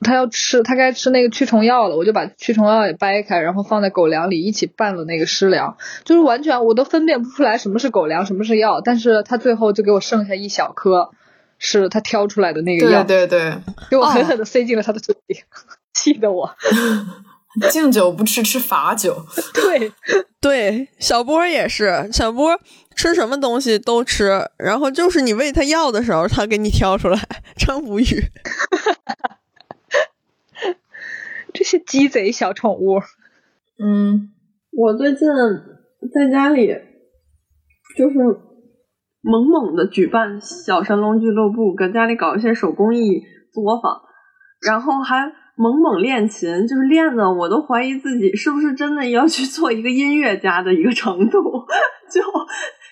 [0.01, 11.11] 他要吃，他该吃那个驱虫药了，我就把驱虫药也掰开，然后放在狗粮里一起拌了那个湿粮，就是完全我都分辨不出来什么是狗粮，什么是药，但是他最后就给我剩下一小颗，
[11.59, 13.59] 是他挑出来的那个药，对对对，
[13.91, 15.37] 给我狠狠的塞进了他的嘴里，
[15.95, 16.55] 气得我。
[17.71, 19.91] 敬酒不吃吃罚酒，对
[20.43, 22.61] 对，小波也是，小波
[22.95, 27.19] 吃什么东西都吃，然后就是你喂他药的时候，他给你挑出来，
[27.57, 28.05] 真无语。
[31.55, 33.01] 这些鸡贼小宠物。
[33.79, 34.31] 嗯，
[34.73, 35.27] 我最近
[36.13, 36.77] 在家里
[37.97, 38.19] 就是
[39.27, 43.21] 猛猛的举办小神龙俱乐部，搁家里搞一些手工艺
[43.53, 44.01] 作坊，
[44.65, 45.33] 然后还。
[45.59, 51.41] 猛猛练琴，就是练的我都怀疑自己是不是真的要去做一个音乐家的一个程度，
[52.13, 52.21] 就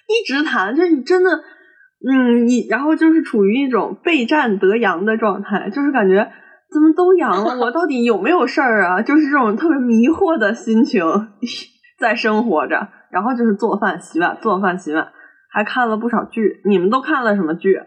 [0.09, 6.27] 一直弹，就是你真的，嗯，你然后就是处于一种备战得阳的状态，就是感觉
[6.73, 9.03] 怎么都阳了， 我到底有没有事儿啊？
[9.03, 11.05] 就是这种特别迷惑的心情
[12.01, 15.07] 在生活着，然后就是做饭洗碗，做饭洗碗，
[15.55, 16.61] 还看了不少剧。
[16.65, 17.79] 你们都看了什么剧？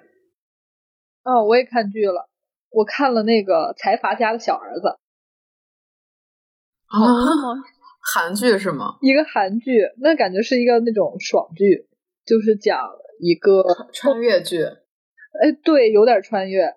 [1.24, 2.30] 哦，我也看剧了。
[2.70, 4.98] 我看了那个财阀家的小儿子，
[6.86, 7.64] 好看吗？
[8.14, 8.98] 韩剧是吗？
[9.02, 11.88] 一个韩剧，那感觉是一个那种爽剧，
[12.26, 12.80] 就是讲
[13.20, 14.64] 一个穿越剧。
[14.64, 16.74] 哎，对，有点穿越，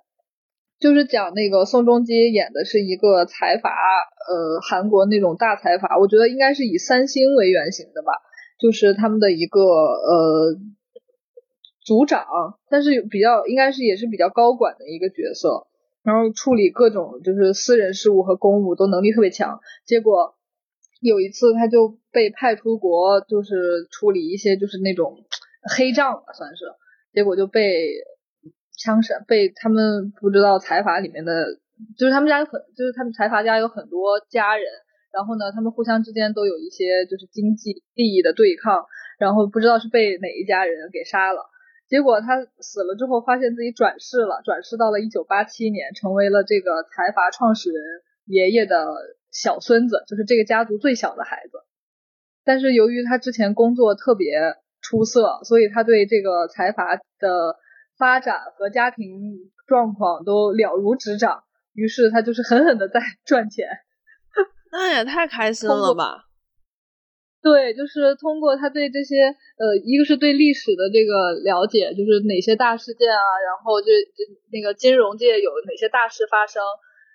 [0.81, 8.13] 就是讲那个宋仲基演的是一个财阀，呃，韩国那种大财阀，我觉得应该是以三星为原型的吧，
[8.59, 10.57] 就是他们的一个呃。
[11.83, 12.27] 组长，
[12.69, 15.67] 但是比较应该是也是比较高管的一个角色，
[16.03, 19.61] 然后处理各种就是私人事务和公务都能力特别强。
[19.87, 20.35] 结果
[21.01, 25.25] 有一次他就被派出国，就是处理一些就是那种
[25.75, 26.67] 黑账吧，算是，
[27.13, 27.89] 结果就被
[28.77, 31.59] 枪杀，被他们不知道财阀里面的，
[31.97, 34.67] 就是他们家有很，就是他们财阀家有很多家人，
[35.13, 38.85] 然后呢，他们互相之间都有一些就是经济利益的对抗，
[39.19, 41.50] 然后不知道是被哪一家人给杀了。
[41.91, 47.83] 结果他死了之后，发现自己转世了，转世到了一九八七年，成为了这个财阀创始人
[48.27, 48.87] 爷爷的
[49.33, 51.59] 小孙子，就是这个家族最小的孩子。
[52.45, 57.57] 但是由于他之前工作特别出色，所以他对这个财阀的
[57.99, 61.43] 发展和家庭状况都了如指掌。
[61.73, 63.67] 于是他就是狠狠的在赚钱。
[64.71, 66.30] 那也太开心了吧！
[67.43, 69.17] 对，就是通过他对这些
[69.57, 76.61] 呃，一个是对历史的这个了解，就是哪些大事件啊，然后就就那个金融界有哪些大事发生，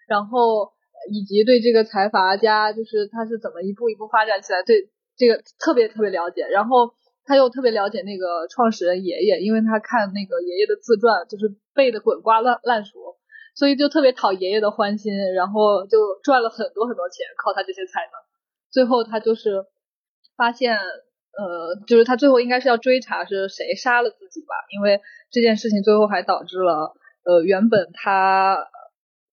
[0.09, 0.73] 然后
[1.13, 6.41] 以及对这个财阀家，就是他是怎么一步一步发展起来，对这个特别特别了解。
[6.49, 6.89] 然后
[7.23, 12.97] 他又特别了解那个创始人爷爷，因为他看那个爷爷的自传，就是背的滚瓜烂烂熟，
[13.53, 18.17] 所以就特别讨爷爷的欢心，然后就赚了很多很多钱，靠他这些才能。
[18.71, 19.63] 最后他就是。
[20.37, 26.93] 发现，呃，就是他最后应该是要追查是谁杀了自己吧，因为这件事情最后还导致了，
[27.23, 28.57] 呃，原本他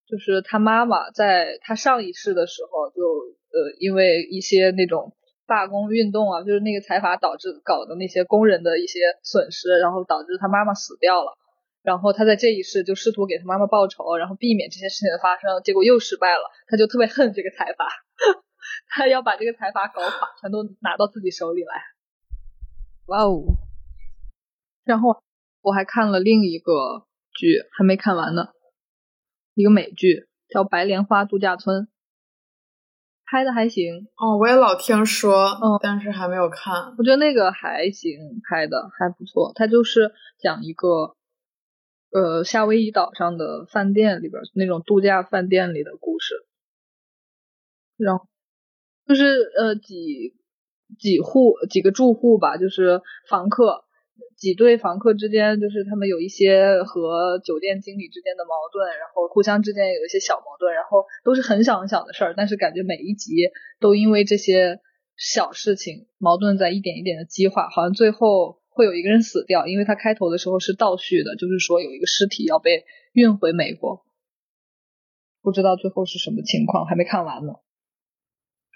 [0.07, 5.15] 就是他妈妈在他上一世的时候就，呃，因为一些那种
[5.47, 11.39] 罢工运动啊，就是那个财阀导致搞的那些工人的一些损失，然后导致他妈妈死掉了，
[11.83, 17.87] 然后他在这一世就试图给他妈妈报仇，然后避免这些事情的发生，结果又失败了，他就特别恨这个财阀。
[18.89, 21.75] 他要把这个财阀搞垮，全都拿到自己手里来。
[23.07, 23.43] 哇哦！
[24.85, 25.23] 然后
[25.61, 28.49] 我还看了另一个剧，还没看完呢，
[29.55, 31.83] 一个美剧叫《白莲花度假村》，
[33.25, 34.09] 拍的还行。
[34.17, 36.95] 哦，我也老听说，嗯，但是还没有看。
[36.97, 39.53] 我觉得那个还行，拍的还不错。
[39.55, 41.17] 它就是讲一个，
[42.11, 46.47] 呃，夏威夷岛上的饭店里边那种度假饭店里的故事，
[47.97, 48.29] 然后。
[49.07, 49.25] 就是
[49.59, 50.35] 呃几
[50.99, 53.85] 几户几个住户吧，就是房客
[54.37, 63.33] 几对房客之间，就是他们有一些和酒店经理之间的矛盾，然后互相之间有一些小矛盾，然后都是很小很小的事儿，但是感觉每一集
[63.81, 64.81] 都因为这些
[65.17, 74.05] 小事情矛盾在一点一点的激化，好像最后会有一个人死掉，因为他开头的时候是倒叙的，就是说有一个尸体要被运回美国，
[75.41, 77.53] 不知道最后是什么情况，还没看完呢。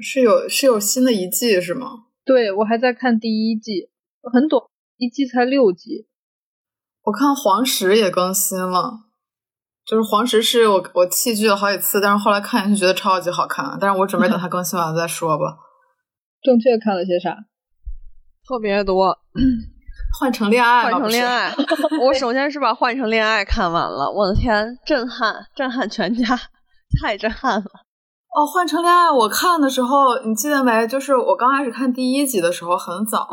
[0.02, 2.04] 是有是有新的一季是吗？
[2.24, 3.90] 对，我还在看第一季，
[4.32, 4.62] 很短，
[4.96, 6.06] 一季才六集。
[7.04, 9.04] 我看黄石也更新了，
[9.86, 15.44] 就是黄石是我我弃剧了好几次，但是后来看下去觉得超级好看，但是我准备等它 更新完了再说吧。
[16.42, 17.36] 正确看了些啥？
[18.46, 19.16] 特别多，
[20.20, 21.54] 换成恋爱，换成恋爱。
[22.02, 26.36] 我首先是把换成恋爱看完了，我的天，震撼，震撼全家，
[27.00, 27.85] 太震撼了。
[28.36, 30.86] 哦，换成恋爱，我看的时候，你记得没？
[30.86, 33.26] 就是我刚开始看第一集的时候很早，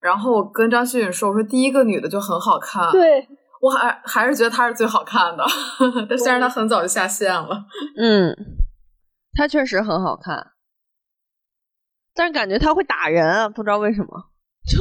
[0.00, 3.28] 然后我跟张馨予说，我说第一个女的就很好看，对
[3.60, 5.44] 我还还是觉得她是最好看的，
[6.10, 8.36] 但虽然她很早就下线了，嗯，
[9.34, 10.54] 她确实很好看，
[12.12, 14.08] 但是感觉她会打人，不知道为什么，
[14.66, 14.76] 就，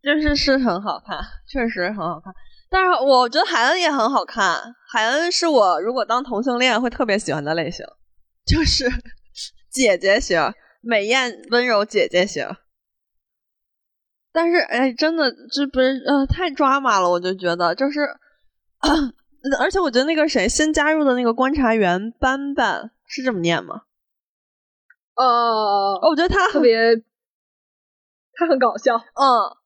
[0.02, 2.34] 就是是很好看，确实很好看。
[2.72, 7.84] 但是我觉得海恩也很好看，海恩是我如果当同性恋会特别喜欢的类型，
[8.46, 8.88] 就是
[9.68, 10.40] 姐姐型，
[10.80, 12.46] 美艳温柔姐姐型。
[14.32, 18.00] 但是哎，真的这不是呃太抓马了，我就觉得就是，
[19.58, 23.82] 而且我觉得那个谁新加入的那个观察员班班是这么念吗？
[25.16, 26.94] 呃，我觉得他特别，
[28.34, 29.59] 他很搞笑，嗯。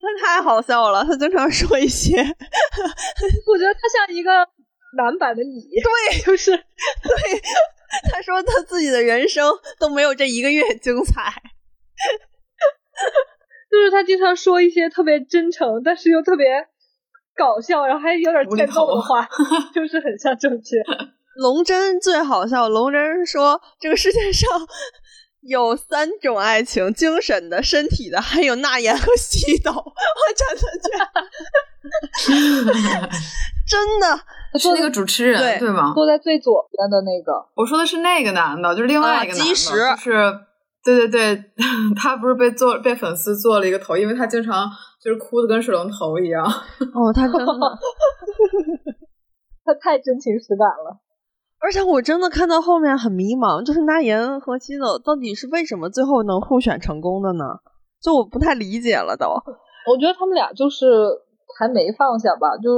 [0.00, 2.16] 他太好笑了，他经常说一些，
[3.46, 4.30] 我觉得他像一个
[4.96, 5.60] 男版的你。
[5.60, 6.62] 对，就是对。
[8.12, 11.42] 他说他自己的人生都没有这一个月精彩，
[13.68, 16.46] 就是他经常说一些特别真诚，但是又特别
[17.36, 19.28] 搞笑，然后还有点欠揍的话，
[19.74, 20.76] 就是很像正确。
[21.34, 24.48] 龙真最好笑，龙真说这个世界上。
[25.42, 29.70] 有三种爱情：精神的、身体的，还有纳言和西斗。
[29.72, 29.84] 我
[30.36, 30.90] 真的觉
[32.64, 33.08] 得，
[33.66, 34.20] 真的
[34.58, 35.92] 是那个主持人对吗？
[35.94, 37.32] 坐在最左边的那个。
[37.54, 39.70] 我说的是那个男的，就是另外一个男的，就是
[40.84, 41.44] 对对对，
[41.96, 44.68] 他不是被做被粉丝做了一个头，因为他经常
[45.02, 46.44] 就是哭的跟水龙头一样。
[46.44, 47.78] 哦，他真的，
[49.64, 50.98] 他太真情实感了。
[51.62, 57.44] 而且我真的看到后面很迷茫，就是那言和西斗到底是为什么最后能互选成功的呢？
[58.00, 59.26] 就我不太理解了都。
[59.26, 60.86] 我觉得他们俩就是
[61.58, 62.70] 还没放下吧，就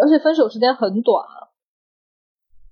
[0.00, 1.24] 而且分手时间很短。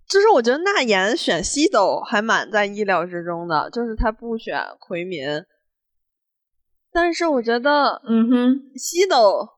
[0.08, 5.24] 就是我觉得那言选西斗还蛮在意料之中的，就是他不选奎民。
[6.92, 9.48] 但是我觉得，嗯哼，西斗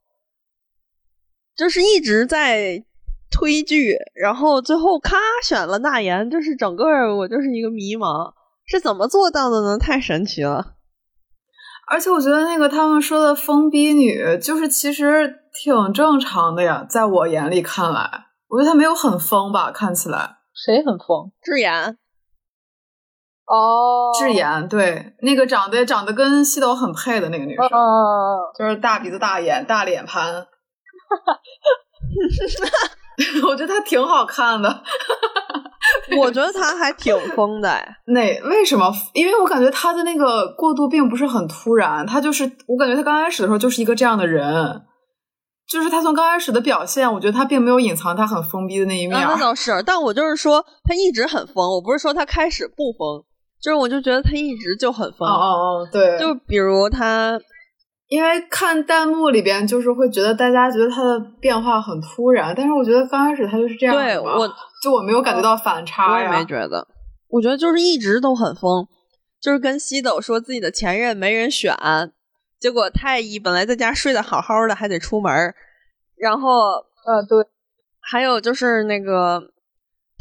[1.54, 2.85] 就是一直在
[3.30, 8.32] 推剧，然后最后咔选了那言，就是整个我就是一个迷茫，
[8.66, 9.78] 是怎么做到的呢？
[9.78, 10.74] 太神奇了！
[11.88, 20.36] 而且我觉得那个他们说的疯逼女，就是其实挺正常的呀，在我眼里看来，我觉得她没有很疯吧，看起来。
[20.54, 21.30] 谁很疯？
[21.42, 21.98] 智妍。
[23.46, 30.34] 哦，智妍对，那个长得长得跟西斗很配的那个女生，哦，就是大鼻子、大眼、大脸盘，
[33.48, 34.82] 我觉得他挺好看的。
[36.18, 37.70] 我觉得他还挺疯的。
[38.06, 38.92] 那为什么？
[39.14, 44.82] 因为我感觉他的那个过渡并不是很突然，他就是我感觉他刚开始的时候就是一个这样的人。
[45.68, 49.20] 就是他从刚开始的表现，我觉得他并没有隐藏他很疯逼的那一面。
[49.20, 53.24] 那倒是，但我就是说他一直很疯，我不是说他开始不疯，
[53.60, 55.28] 就是我就觉得他一直就很疯。
[55.28, 55.46] 哦哦
[55.82, 56.16] 哦，对。
[56.20, 57.36] 就比如他，
[58.08, 63.94] 因为看弹幕里边，就是会觉得大家觉得他的变化很突然，但是我觉得刚开始他就是这样。
[63.94, 64.48] 对，我
[64.82, 66.86] 就我没有感觉到反差我也没觉得。
[67.28, 68.86] 我觉得就是一直都很疯，
[69.40, 71.74] 就是跟西斗说自己的前任没人选。
[72.60, 75.54] 结果太医本来在家睡得好好的，还得出门
[76.16, 76.50] 然后，
[77.04, 77.44] 呃，对，
[78.00, 79.50] 还有就是那个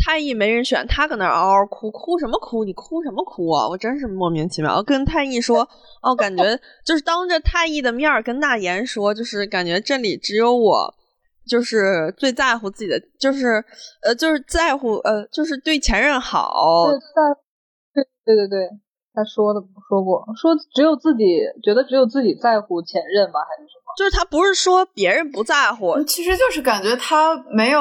[0.04, 2.64] 太医没人选，他搁那嗷嗷哭，哭什么哭？
[2.64, 3.68] 你哭什么哭啊？
[3.68, 4.76] 我真是莫名其妙。
[4.76, 5.68] 我跟太医说，
[6.02, 10.94] 哦，感觉就是当着太医的面跟那言说，就是感觉这里只有我，
[11.48, 13.64] 就是最在乎自己的，就是
[14.04, 16.88] 呃，就是在乎呃，就是对前任好。
[16.90, 17.40] 对，在，
[17.94, 18.70] 对对对对。
[19.18, 21.24] 他说的说过，说只有自己
[21.64, 23.40] 觉得只有自己在乎前任吧？
[23.40, 23.96] 还是什么？
[23.98, 27.80] 就是他不是说别人不在乎，其实就是感觉他没有，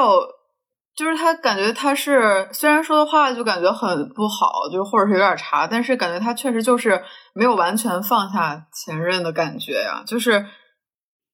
[0.95, 10.45] 就是他感觉他是虽然说的话就感觉很不好，就是或者是有点差，但是感觉他确实就是没有完全放下前任的感觉呀，就是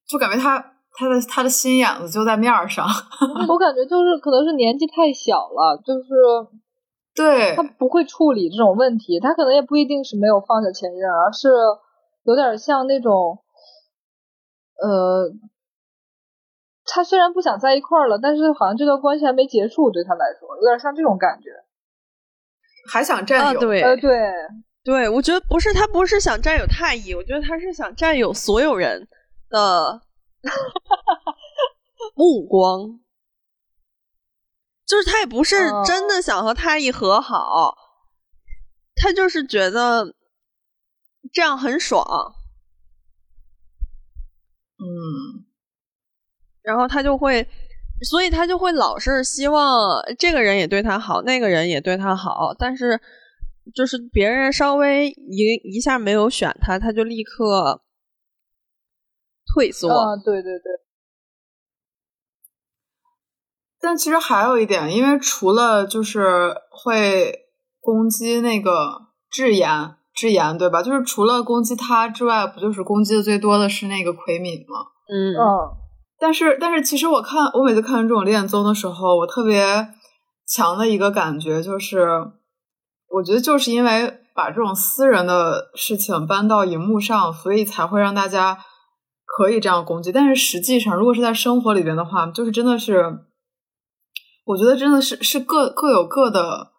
[0.07, 0.59] 就感觉他
[0.93, 2.85] 他的他的心眼子就在面上。
[3.47, 6.61] 我感觉就是可能是年纪太小了，就是。
[7.13, 11.49] 对他不会处理这种问题，他可能也不一定是没有放下前任，而是
[12.23, 13.37] 有点像那种，
[14.81, 15.29] 呃，
[16.93, 21.49] 他虽然不想在一块儿了，但是好像这段关系还没结束，对他来说有点像这种感觉，
[22.91, 23.59] 还想占有。
[23.61, 24.33] 对，呃，对，
[24.83, 29.07] 对，我觉得不是他不是想占有太乙，我觉得他是想占有所有人
[29.49, 30.01] 的
[32.15, 32.99] 目光。
[34.85, 37.73] 就是他也不是真的想和太乙和好，
[38.95, 40.13] 他就是觉得
[41.31, 42.03] 这样很爽，
[44.77, 45.40] 嗯，
[46.63, 47.47] 然后他就会，
[48.03, 52.99] 所以他就会老是希望这个人也对他好，那个人也对他好，但是
[53.73, 57.81] 就是别人稍微一一下没有选他，他就立刻
[59.53, 59.89] 退缩。
[59.89, 60.63] 啊，对对对。
[63.79, 67.47] 但其实还有一点，因为除了就是会
[67.79, 70.83] 攻击那个智妍，智妍对吧？
[70.83, 74.85] 就是除了攻击他之外，不就是攻击的最多的是那个奎敏吗？
[75.09, 75.80] 嗯嗯。
[76.21, 79.89] 但是但是，其实我看我每次看这种恋综的时候，我特别
[80.45, 82.07] 强的一个感觉就是，
[83.09, 88.59] 我觉得就是因为把这种私人的事情搬到荧幕上，所以才会让大家
[89.25, 90.11] 可以这样攻击。
[90.11, 93.25] 但是实际上，如果是在生活里边的话，就是真的是。
[94.43, 96.71] 我觉得真的是是各各有各的，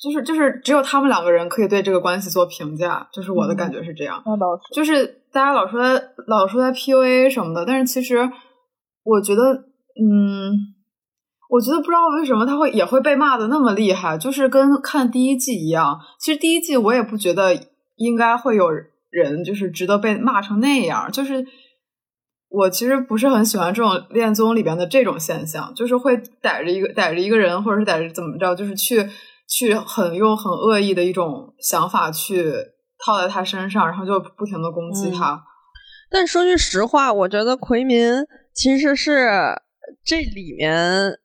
[0.00, 4.22] 就是就是只有他们两个人可以对这个关系做评价，就是我的感觉是这样。
[4.24, 5.80] 那倒是，就是大家老说
[6.26, 8.30] 老说在 PUA 什么的，但是其实
[9.02, 9.42] 我觉得，
[10.00, 10.52] 嗯，
[11.48, 15.98] 我觉得不知道为什么他会也会被骂的那么厉害，就是跟看第一季一样。
[16.20, 17.58] 其实第一季我也不觉得
[17.96, 18.68] 应该会有
[19.10, 21.46] 人就是值得被骂成那样，就是。
[22.50, 29.06] 我其实不是很喜欢这种恋综里边的这种现象，就是会逮着一个逮着一个人，或者是逮着怎么着，就是去
[29.46, 32.50] 去很用很恶意的一种想法去
[33.04, 35.42] 套在他身上，然后就不停的攻击他。
[36.10, 38.12] 但说句实话，我觉得奎民
[38.54, 39.28] 其实是
[40.04, 41.18] 这里面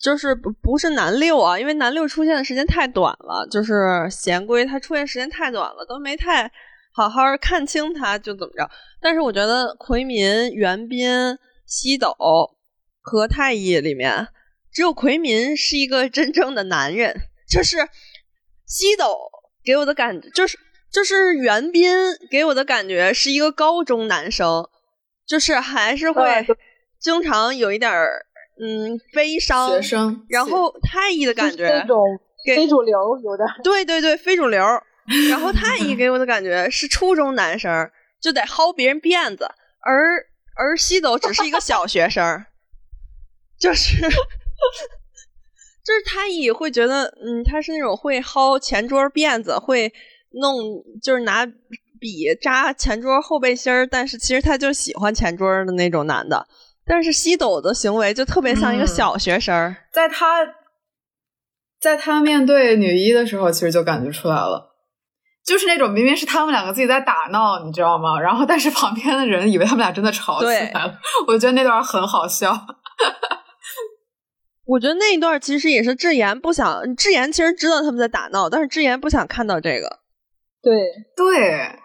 [0.00, 6.50] 就是不不是男六啊，因为男六出现的时间太短了，就是贤归他出现时间太短了，都没太。
[6.96, 11.36] 好好看清他就怎么着，但是我觉得奎民、袁斌、
[11.66, 12.14] 西斗
[13.00, 14.28] 和太一里面
[14.72, 17.12] 只有奎民是一个真正的男人。
[17.50, 17.78] 就是
[18.64, 19.16] 西斗
[19.64, 20.56] 给我的感觉，就是
[20.94, 21.92] 就是袁斌
[22.30, 24.68] 给我的感觉是一个高中男生，
[25.26, 26.46] 就是还是会
[27.00, 28.24] 经常有一点儿
[28.60, 32.00] 嗯悲伤学生，然后太医的感觉那种
[32.46, 33.46] 给非主流有点。
[33.64, 34.62] 对对对，非主流。
[35.28, 37.90] 然后太医 给我的感觉是初中男生，
[38.22, 40.24] 就得薅别人辫子，而
[40.56, 42.46] 而西斗只是一个小学生，
[43.58, 44.00] 就是
[45.84, 49.92] 就是太医会觉得，嗯，他是那种会薅前桌辫子，会
[50.40, 51.46] 弄就是拿
[52.00, 56.46] 笔扎前桌后背心儿，但是其实他就喜欢前桌的那种男的。
[56.86, 60.44] 但是西斗的行为就特别像一个嗯小学生，在他
[61.80, 64.72] 在他面对女一的时候，其实就感觉出来了。
[65.46, 68.18] 就是那种明明是他们两个自己在打闹，你知道吗？
[68.18, 72.52] 然后但是旁边的人以为他们俩真的吵起来了，我觉得那段很好笑。
[74.66, 79.98] 我觉得那一段其实也是智妍不想，智妍其实知道他们在打闹，但是智妍不想看到这个，
[80.64, 81.78] 对，对，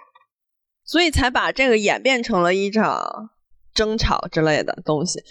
[0.85, 3.29] 所以才把这个演变成了一场
[3.73, 5.21] 争吵之类的东西。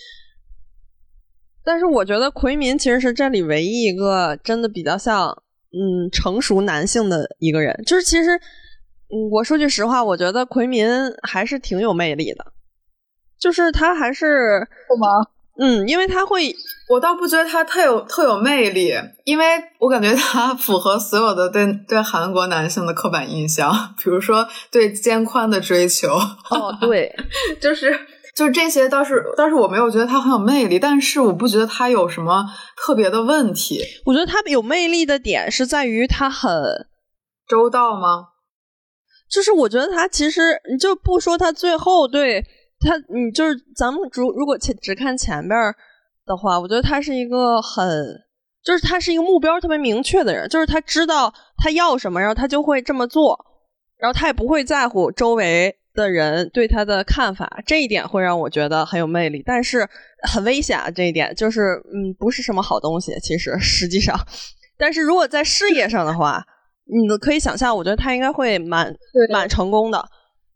[1.65, 5.31] 但是我觉得奎民其实是这里唯一一个真的比较像
[5.71, 10.87] 嗯成熟男性的一个人，就是其实嗯我说句实话，我觉得奎民
[11.23, 12.53] 还是挺有魅力的，
[13.39, 15.31] 就是他还是是吗？
[15.59, 16.55] 嗯，因为他会
[16.89, 18.95] 我倒不觉得他特有特有魅力，
[19.25, 19.45] 因为
[19.79, 26.09] 我感觉他符合所有的对对韩国男性的刻板印象，比如说对肩宽的追求，
[26.51, 27.15] 哦对，
[27.61, 27.93] 就是
[28.35, 32.47] 就是这些倒是倒是我没有觉得他很有魅力，但是我不觉得他有什么
[32.77, 33.83] 特别的问题。
[34.05, 36.51] 我觉得他有魅力的点是在于他很
[37.49, 38.29] 周到吗？
[39.29, 42.43] 就是我觉得他其实你就不说他最后对
[42.81, 45.75] 他，你就是咱们如如果前只看前边儿
[46.27, 47.89] 的话，我觉得他是一个很，
[48.65, 53.39] 就是他是一个目标特别明确的人，就是他知道他要什么，然后他就会这么做，
[53.97, 59.89] 然后他也不会在乎周围的人对他的看法，这一点会让我觉得很有魅力，但是
[60.23, 64.17] 很危险啊，这一点就是嗯不是什么好东西，其实实际上，
[64.77, 66.45] 但是如果在事业上的话。
[66.91, 68.91] 你可以想象，我觉得他应该会蛮
[69.31, 70.03] 蛮成功的，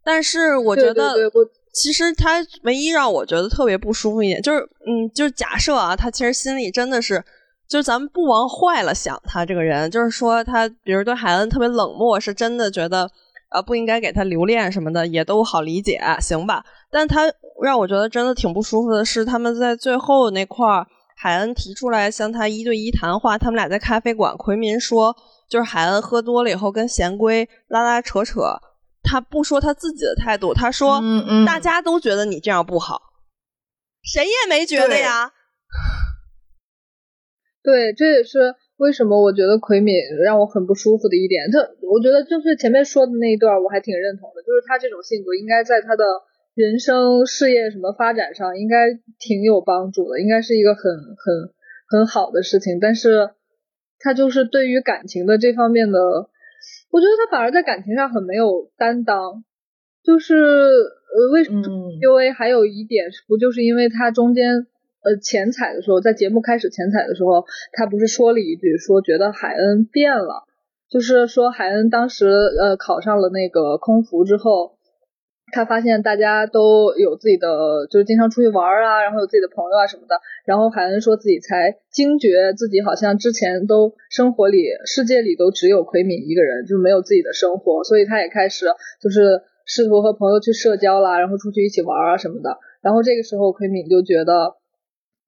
[0.03, 7.25] 但是我觉得对对我其实他唯一让我觉得特别不舒服一点，就是嗯，就是假设啊，他其实心里真的是，
[7.67, 13.11] 就是咱们不往坏了想，他这个人，就是说他比如对海恩特别冷漠，是真的觉得
[13.51, 16.65] 呃不应该给他留恋什么的，也都好理解，行吧？
[16.91, 17.23] 但他
[17.63, 20.67] 让我觉得真的挺不舒服的是，他们在最后那块，
[21.17, 25.17] 海恩提出来向他一对一谈话，他们俩在咖啡馆，奎民说。
[25.49, 28.41] 就是海恩喝多了以后跟贤圭拉拉扯扯，
[29.03, 33.01] 他不说他自己的态度，他说、嗯嗯大家都觉得你这样不好，
[34.03, 35.33] 谁也没觉得呀。
[37.63, 39.95] 对，这也是为什么我觉得奎敏
[40.25, 41.49] 让我很不舒服的一点。
[41.53, 46.05] 他，我觉得就是前面说的那一段，我还挺认同的，就是他这种性格应该在他的
[46.55, 51.55] 人生事业什么发展上应该挺有帮助的，应该是一个很很
[51.89, 52.81] 很好的事情。
[52.81, 53.31] 但是
[54.01, 56.01] 他就是对于感情的这方面的，
[56.91, 59.45] 我觉得他反而在感情上很没有担当。
[60.05, 64.67] 就是呃，为什么嗯 PUA 还有一点不就是因为他中间
[65.05, 70.43] 呃前采的时候，在节目开始前采的时候，他不是说了一句说觉得海恩变了，
[70.91, 72.27] 就是说海恩当时
[72.61, 74.75] 呃考上了那个空服之后，
[75.53, 88.67] 他发现大家都有自己的，就是经常出去玩啊，然后有自己的朋友啊什么的，然后海恩说自己才惊觉自己好像之前都生活里世界里都只有奎敏一个人，就是没有自己的生活，所以他也开始
[89.01, 89.43] 就是。
[89.65, 92.59] 试图和朋友去社交啦，然后出去一起玩啊什么的。
[92.83, 94.57] 然后这个时候，奎敏就觉得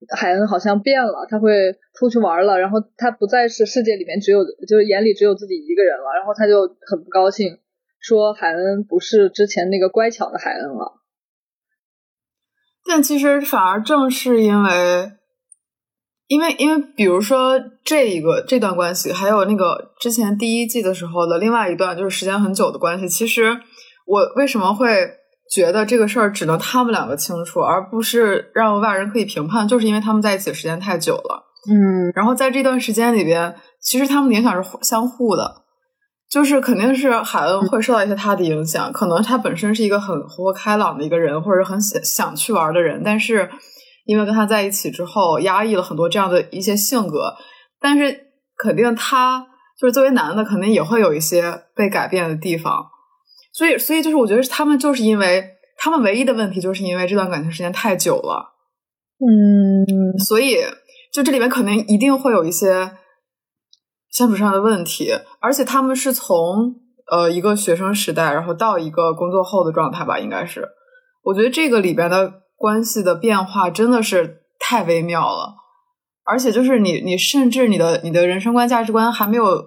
[0.09, 7.59] 海恩好像变了，他会出去玩了，然后他不再是世界里面只有就是眼里只有自己一个人了，然后他就很不高兴，
[8.07, 11.01] 说海恩不是之前那个乖巧的海恩了。
[12.87, 15.13] 但其实反而正是因为，
[16.27, 23.61] 因为因为比如说这一个这段关系，还有那个之前第一季的时候的另外一段，就是时间很久的关系，其实。
[24.07, 24.87] 我为什么会
[25.51, 29.67] 觉得这个事儿只能他们两个清楚，而不是让外人可以评判？
[29.67, 31.43] 就是因为他们在一起的时间太久了。
[31.71, 35.64] 嗯，然后在这段时间里边，其实他们的影响是相互的，
[36.35, 43.49] 就是肯定是海恩会受到一些他的影响，可能他本身是一个很活泼开朗的一个人，或者很想想去玩的人，但是
[44.05, 47.37] 因为跟他在一起之后，压抑了很多这样的一些性格，
[47.81, 48.19] 但是
[48.57, 49.47] 肯定他
[49.81, 52.85] 就是作为男的，肯定也会有一些被改变的地方。
[53.53, 55.45] 所以，所以就是我觉得他们就是因为
[55.79, 58.55] 他们唯一的问题，就是因为这段感情时间太久了，
[59.21, 60.57] 嗯，所以
[61.13, 62.91] 就这里面肯定一定会有一些
[64.15, 65.11] 相处上的问题，
[65.41, 66.77] 而且他们是从
[67.11, 70.69] 呃一个学生时代，然后到一个工作后的状态吧，应该是。
[71.25, 75.57] 我觉得这个里边的关系的变化真的是太微妙了，
[76.25, 79.65] 而且就是你你甚至你的你的人生观价值观还没有，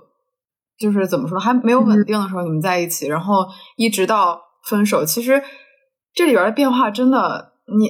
[0.80, 3.46] 就是怎么说还没有稳定的时候，你们在一起，然后
[3.76, 5.44] 一直到分手，其实
[6.14, 7.90] 这里边的变化真的，你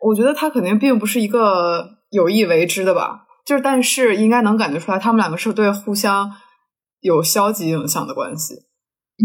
[0.00, 6.30] 我觉得他肯定并不是一个有意为之的吧，就是但是应该能感觉出来，他们两个是对互相
[7.00, 8.54] 有消极影响的关系。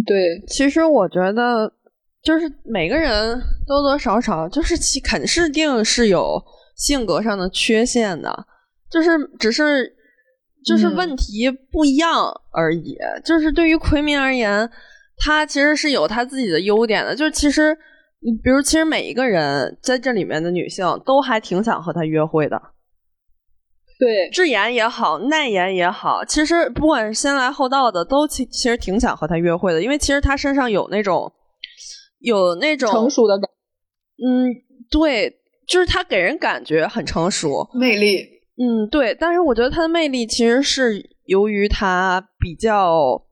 [0.05, 1.73] 对，其实我觉得。
[2.21, 6.37] 就是每个人多多少少就是其肯是定是有
[6.75, 8.45] 性格上的缺陷的，
[8.91, 9.89] 就是只是
[10.65, 12.97] 就是问题不一样而已。
[13.23, 14.69] 就是对于奎明而言，
[15.15, 17.15] 他其实是有他自己的优点的。
[17.15, 17.73] 就是其实，
[18.43, 22.61] 比如其实每一个人在这里面的女性都还挺想和他约会的。
[23.99, 31.31] 对，智妍也好，奈妍也好，其实不管是先来后到的，都其其实挺想和他约会的，因为其实他身上有那种。
[32.21, 33.49] 有那种成熟的感，
[34.21, 34.51] 嗯，
[34.91, 38.17] 对，就是他给人感觉很成熟，魅力，
[38.57, 39.15] 嗯，对。
[39.17, 43.23] 但是我觉得他的魅力其实是由于他比较，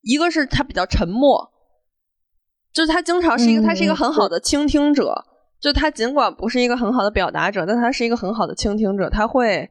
[0.00, 1.50] 一个是他比较沉默，
[2.72, 5.14] 就是他经常是一个，他是一个很好的倾听者。
[5.60, 9.68] 就他尽管不是一个很好的表达者，但他是一个很好的倾听者，他会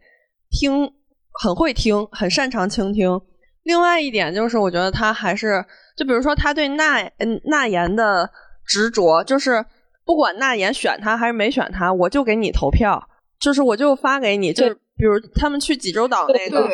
[0.54, 0.94] 听，
[1.42, 3.20] 很会听，很擅长倾听。
[3.64, 5.66] 另外一点就是，我觉得他还是，
[5.98, 8.30] 就比如说他对那嗯那言的。
[8.66, 9.66] 执着就是
[10.06, 14.54] 不管那言选他还是没选他，我就给你投票，就是我就发给你。
[14.54, 16.66] 就比如他们去济州岛那个，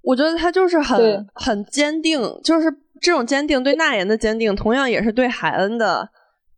[0.00, 6.08] 我觉得他就是很很坚定，就是这种坚定对那言的坚定，同样也是对海恩的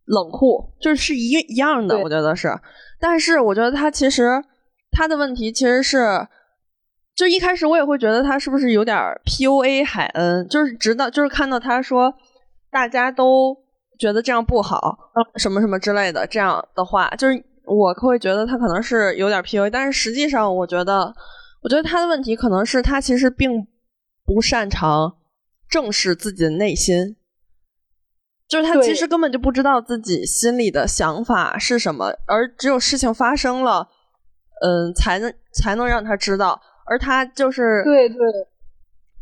[0.05, 1.99] 冷酷，就是是一一样的。
[1.99, 2.57] 我觉得是，
[3.01, 4.41] 但是我觉得他其实
[4.91, 6.25] 他的问题其实是，
[7.19, 12.13] 就一开始我也会觉得他是不是有点 PUA 海恩，就是直到就是看到他说
[12.71, 13.57] 大家都。
[13.99, 14.97] 觉得这样不好，
[15.35, 21.13] 什么什么之类的，这样的话，就是我会觉得他可能是有点 PUA，但是实际上，我觉得，
[21.61, 23.67] 我觉得他的问题可能是他其实并
[24.25, 25.17] 不擅长
[25.69, 27.17] 正视自己的内心，
[28.47, 33.89] 就是他其实根本就不知道自己心里的想法是什么，而只有事情发生了，
[34.61, 38.17] 嗯，才能才能让他知道，而他就是对对，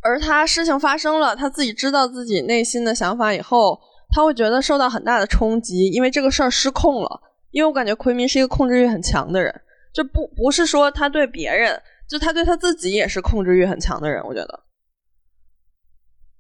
[0.02, 3.80] 而他事情发生了，他自己知道自己内心的想法以后。
[4.10, 7.22] 他会觉得受到很大的冲击，因为这个事儿失控了。
[7.52, 9.54] 因为我感觉奎明是一个控制欲很强的人，
[9.94, 14.24] 就不不是说他对别人，就他对他自己也是控制欲很强的人。
[14.24, 14.64] 我觉得，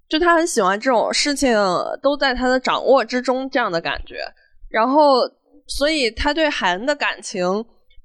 [0.07, 1.57] 就他很喜欢这种事情
[2.01, 4.21] 都在他的掌握之中这样的感觉。
[4.69, 5.29] 然后，
[5.67, 7.43] 所以他对海恩的感情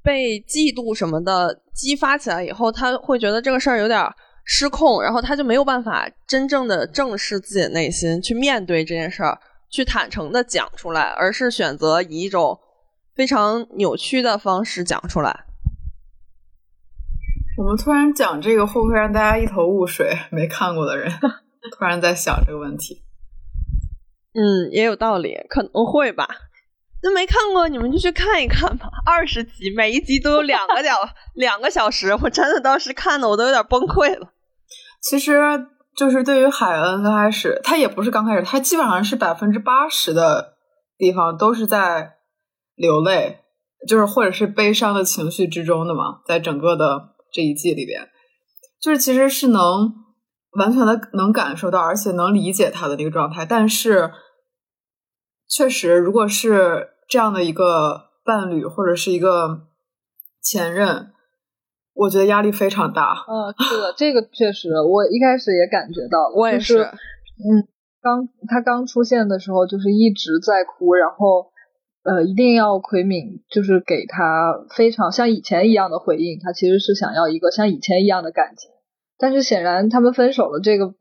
[0.03, 4.05] 被嫉妒什么的激发起来以后，他会觉得这个事儿有点
[4.44, 9.38] 失控，然后他就没有办法真正的正视自己的内心，去面对这件事儿。
[9.74, 12.61] 去坦诚的讲出来，而是选择以一种
[13.14, 15.46] 非常扭曲的方式讲出来。
[17.57, 20.14] 我们突然讲这个，会不会让大家一头雾水？
[20.30, 21.11] 没看过的人
[21.78, 23.03] 突然在想这个问题。
[24.34, 26.28] 嗯，也有道理，可能会吧。
[27.03, 28.88] 那没看过，你们就去看一看吧。
[29.05, 30.96] 二十集，每一集都有两个小
[31.34, 34.28] 两个小时，我真的当时看的我都有点崩溃了。
[35.00, 35.40] 其实。
[35.94, 40.55] 就是对于海恩刚开始，他也不是刚开始，他基本上是百分之八十的
[40.96, 42.14] 地方都是在
[42.76, 43.40] 流泪，
[43.86, 48.09] 就是或者是悲伤的情绪之中的嘛，在整个的这一季里边，
[48.80, 49.92] 就是其实是能
[50.53, 53.44] 完全的能感受到，而且能理解他的那个状态。
[53.44, 54.11] 但是，
[55.55, 59.66] 确实，如果是这样的一个伴侣或者是一个
[60.40, 61.09] 前任。
[61.94, 63.22] 我觉得压力非常大。
[63.28, 66.32] 嗯，是的，这个确实，我一开始也感觉到。
[66.34, 66.78] 我也是。
[66.80, 67.68] 嗯，
[68.00, 71.53] 刚他刚出现的时候，就是一直在哭，然后
[72.03, 76.40] 呃，一定要奎敏就是给他非常像以前一样的回应。
[76.42, 78.70] 他其实是想要一个像以前一样的感情，
[79.18, 80.94] 但是显然他们分手了，这个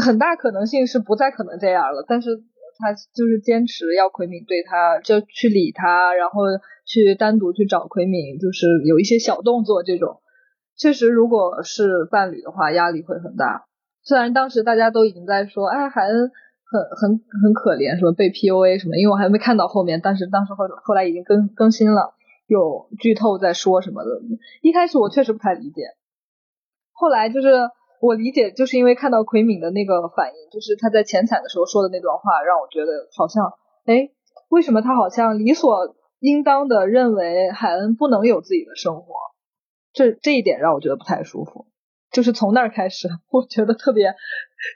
[0.00, 2.04] 很大可能性是不再可能这样了。
[2.06, 2.44] 但是
[2.82, 6.42] 他就是坚持要奎敏对他就去理他，然后。
[6.84, 10.20] 去单独去找奎敏，就是有一些小动作，这种
[10.76, 13.66] 确实，如果是伴侣的话，压力会很大。
[14.02, 16.32] 虽然当时大家都已经在说，哎，海恩
[16.64, 22.14] 很很很可怜，什么被 PUA 什么，因为我还没看到后面，但是当时后后来已经更更新了，
[22.48, 24.10] 有剧透在说什么的。
[24.60, 25.82] 一开始我确实不太理解，
[26.90, 27.48] 后来就是
[28.02, 33.46] 我理解，就是因为看到奎敏的那个反应，就是他在前彩的时候说的那段话，让我觉得好像，
[33.86, 34.10] 哎，
[34.48, 35.94] 为什么他好像理所。
[36.24, 39.12] 应当的认为海恩不能有自己的生活，
[39.92, 41.66] 这这一点让我觉得不太舒服。
[42.12, 44.14] 就是从那儿开始，我觉得特别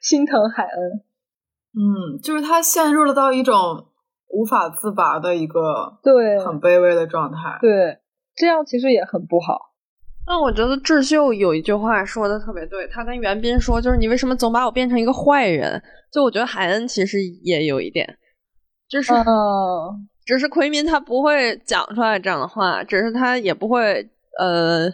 [0.02, 1.04] 心疼海恩。
[1.78, 3.86] 嗯，就是他陷入了到一种
[4.26, 7.58] 无法自拔的一个对很卑微的状态。
[7.60, 8.00] 对，
[8.34, 9.70] 这样其实也很不好。
[10.26, 15.80] 那我觉得智秀有一句话说的特别对，他跟袁斌说，就是你为什么总把我变成一个坏人？
[16.12, 18.18] 就我觉得海恩其实也有一点，
[18.88, 19.24] 就是，嗯，
[20.24, 24.08] 只是奎民他不会讲出来这样的话，只是他也不会
[24.38, 24.90] 呃，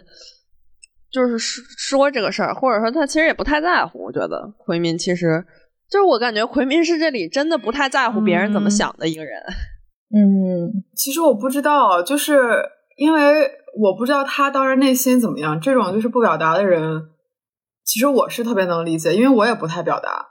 [1.11, 4.03] 就是说说这个事儿，或者说他其实也不太在乎。
[4.03, 5.43] 我觉得奎民其实
[5.89, 9.41] 就是我感觉奎民是这里真的不太在乎别人怎么想的一个人。
[10.13, 12.63] 嗯，其实我不知道，就是
[12.97, 15.59] 因为我不知道他当时内心怎么样。
[15.59, 17.09] 这种就是不表达的人，
[17.83, 20.27] 其实我是特别能理解，因为我也不太表达。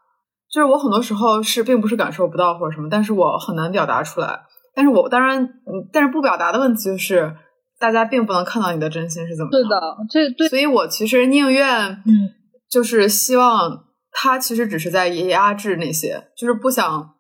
[0.51, 4.40] 就是我很多时候是并不是感受不到或者什么，但是我很难表达出来。
[4.74, 7.34] 但是我当然，嗯，但是不表达的问题就是，
[7.78, 12.30] 大家并不能看到你的真心是怎么样对的，这对，所以我其实宁愿，嗯，
[12.70, 17.12] 就是希望他其实只是在压制那些，就是不想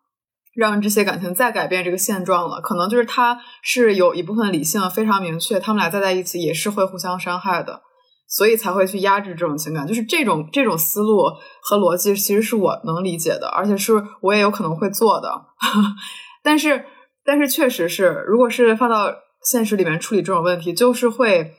[0.54, 2.60] 让这些感情再改变这个现状了。
[2.60, 7.82] 可能就是他是有一部分理性非常明确，他们俩再在一起也是会互相伤害的，
[8.28, 9.86] 所以才会去压制这种情感。
[9.86, 11.22] 就是这种这种思路
[11.62, 15.46] 和逻辑，其实是我能理解的，而且是我也有可能会做的。
[16.42, 16.84] 但是，
[17.24, 21.54] 但是确实是，如果是放到现实里面处理这种问题，就是会。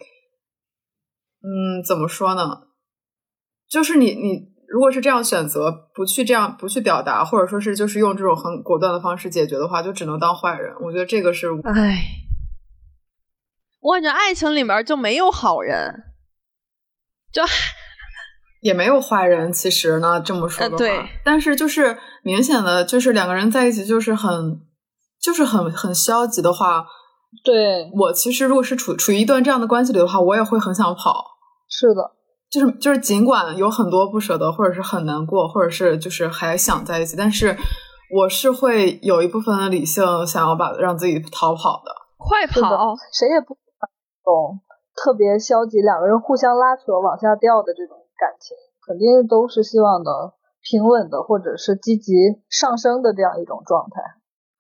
[1.45, 2.61] 嗯，怎么说呢？
[3.69, 10.73] 就是你你如果是这样选择，不去这样不去表达，或者说是就是用这种很果断的方式解决的话，就只能当坏人。
[10.81, 12.05] 我觉得这个是，唉，
[13.81, 16.05] 我感觉爱情里面就没有好人，
[17.31, 17.43] 就
[18.61, 19.53] 也没有坏人。
[19.53, 24.59] 其实呢，这么说的话，呃对但是就是明显的就是两个人在一起就是很
[25.21, 26.87] 就是很很消极的话，
[27.43, 31.25] 对，我其实如果是处处于一段这样的关系里的话，我也会很想跑。
[31.69, 32.15] 是的，
[32.53, 37.57] 就是就是，尽管有很多不舍得，或者是很难过，或者是就是还想在一起，但是
[38.15, 41.91] 我是会有一部分的理性想要把让自己逃跑的。
[42.15, 42.93] 快跑！
[43.11, 43.57] 谁也不
[44.23, 44.59] 懂
[44.95, 52.13] 特别消极，两个人互相拉扯往下掉的这种感情，肯定都是希望的平稳的，或者是积极
[52.49, 53.99] 上升的这样一种状态，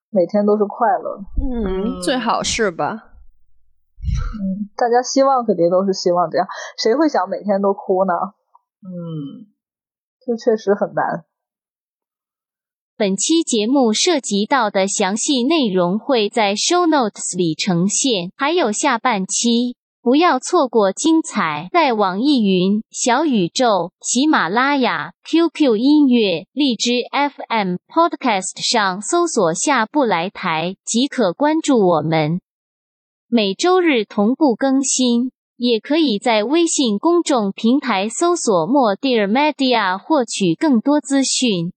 [0.09, 1.19] 每天都是快乐。
[1.37, 3.12] 嗯，最好是吧？
[4.13, 6.47] 嗯， 大家希望肯定都是希望这样，
[6.77, 8.13] 谁会想每天都哭呢？
[8.85, 9.47] 嗯，
[10.25, 11.25] 这确实很难。
[12.95, 21.69] 本期节目涉及到的详细内容会在 show notes 里呈现，还有下半期，不要错过精彩。
[21.71, 32.41] 在网易云、小宇宙、喜马拉雅、QQ 音乐、荔枝 FM、Podcast 上搜索“下不来台”即可关注我们。
[33.35, 41.73] 每周日同步更新，也可以在微信公众平台搜索“莫蒂尔 Media” 获取更多资讯。